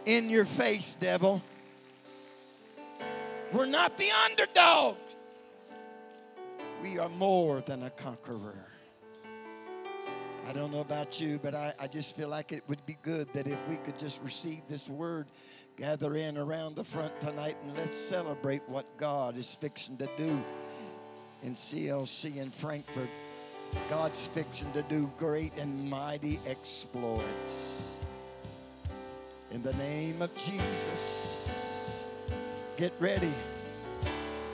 In 0.06 0.30
your 0.30 0.46
face, 0.46 0.98
devil. 1.00 1.42
We're 3.54 3.66
not 3.66 3.98
the 3.98 4.10
underdog. 4.26 4.98
We 6.82 7.00
are 7.00 7.10
more 7.10 7.62
than 7.62 7.84
a 7.84 7.90
conqueror. 7.90 8.68
I 10.48 10.54
don't 10.54 10.72
know 10.72 10.82
about 10.82 11.20
you, 11.20 11.40
but 11.42 11.56
I, 11.56 11.74
I 11.80 11.88
just 11.88 12.16
feel 12.16 12.30
like 12.30 12.52
it 12.52 12.64
would 12.68 12.86
be 12.86 12.98
good 13.02 13.28
that 13.34 13.48
if 13.48 13.58
we 13.68 13.78
could 13.78 13.98
just 13.98 14.22
receive 14.22 14.62
this 14.68 14.88
word, 14.90 15.26
gather 15.78 16.16
in 16.16 16.38
around 16.38 16.76
the 16.76 16.84
front 16.84 17.20
tonight, 17.20 17.58
and 17.64 17.76
let's 17.76 17.98
celebrate 17.98 18.62
what 18.68 18.86
God 18.98 19.38
is 19.38 19.56
fixing 19.56 19.98
to 19.98 20.10
do 20.18 20.44
in 21.44 21.56
CLC 21.56 22.38
in 22.38 22.52
Frankfort. 22.52 23.10
God's 23.90 24.28
fixing 24.28 24.72
to 24.74 24.84
do 24.84 25.12
great 25.18 25.58
and 25.58 25.90
mighty 25.90 26.40
exploits. 26.46 28.06
In 29.52 29.64
the 29.64 29.74
name 29.74 30.22
of 30.22 30.36
Jesus, 30.36 32.00
get 32.78 32.94
ready. 33.00 33.34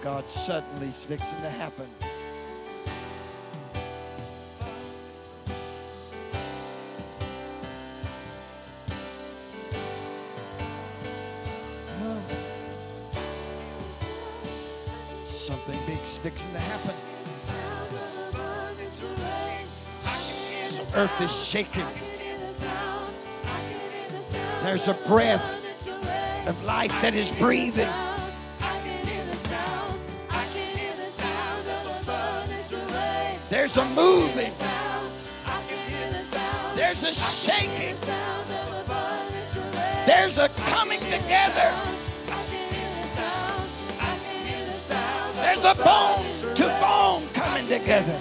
God 0.01 0.29
suddenly 0.29 0.87
is 0.87 1.05
fixing 1.05 1.41
to 1.41 1.49
happen. 1.49 1.87
Fixing 16.21 16.53
to 16.53 16.59
happen. 16.59 16.93
Earth 20.93 21.21
is 21.21 21.45
shaking. 21.45 21.85
There's 24.61 24.87
a 24.87 24.93
breath 25.07 26.47
of 26.47 26.63
life 26.63 26.91
that 27.01 27.15
is 27.15 27.31
breathing. 27.31 27.89
There's 33.49 33.77
a 33.77 33.85
moving. 33.85 34.51
There's 36.75 37.03
a 37.03 37.13
shaking. 37.13 37.95
There's 40.05 40.37
a 40.37 40.49
coming 40.69 40.99
together. 40.99 42.00
sounds 45.61 45.77
of 45.77 45.85
bones 45.85 46.57
to 46.57 46.67
bone 46.81 47.27
coming 47.33 47.67
together. 47.67 48.17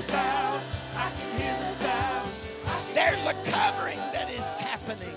There's 2.93 3.27
a 3.27 3.33
covering 3.51 3.99
that 4.13 4.29
is 4.31 4.45
happening. 4.59 5.17